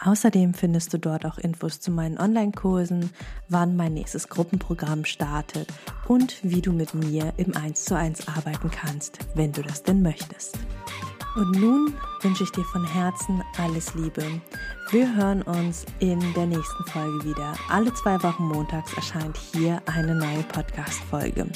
Außerdem 0.00 0.52
findest 0.52 0.92
du 0.92 0.98
dort 0.98 1.24
auch 1.24 1.38
Infos 1.38 1.80
zu 1.80 1.90
meinen 1.90 2.18
Online-Kursen, 2.18 3.10
wann 3.48 3.76
mein 3.76 3.94
nächstes 3.94 4.28
Gruppenprogramm 4.28 5.06
startet 5.06 5.72
und 6.06 6.36
wie 6.42 6.60
du 6.60 6.72
mit 6.72 6.92
mir 6.92 7.32
im 7.38 7.56
1 7.56 7.86
zu 7.86 7.96
1 7.96 8.28
arbeiten 8.28 8.70
kannst, 8.70 9.20
wenn 9.34 9.52
du 9.52 9.62
das 9.62 9.82
denn 9.84 10.02
möchtest. 10.02 10.58
Und 11.38 11.52
nun 11.52 11.94
wünsche 12.22 12.42
ich 12.42 12.50
dir 12.50 12.64
von 12.64 12.84
Herzen 12.84 13.44
alles 13.58 13.94
Liebe. 13.94 14.24
Wir 14.90 15.14
hören 15.14 15.42
uns 15.42 15.86
in 16.00 16.18
der 16.34 16.46
nächsten 16.46 16.84
Folge 16.86 17.24
wieder. 17.24 17.54
Alle 17.70 17.94
zwei 17.94 18.20
Wochen 18.24 18.42
montags 18.42 18.92
erscheint 18.94 19.36
hier 19.54 19.80
eine 19.86 20.16
neue 20.16 20.42
Podcast-Folge. 20.42 21.46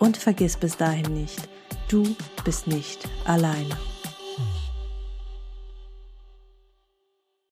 Und 0.00 0.16
vergiss 0.16 0.56
bis 0.56 0.76
dahin 0.76 1.14
nicht, 1.14 1.48
du 1.88 2.16
bist 2.44 2.66
nicht 2.66 3.08
alleine. 3.24 3.78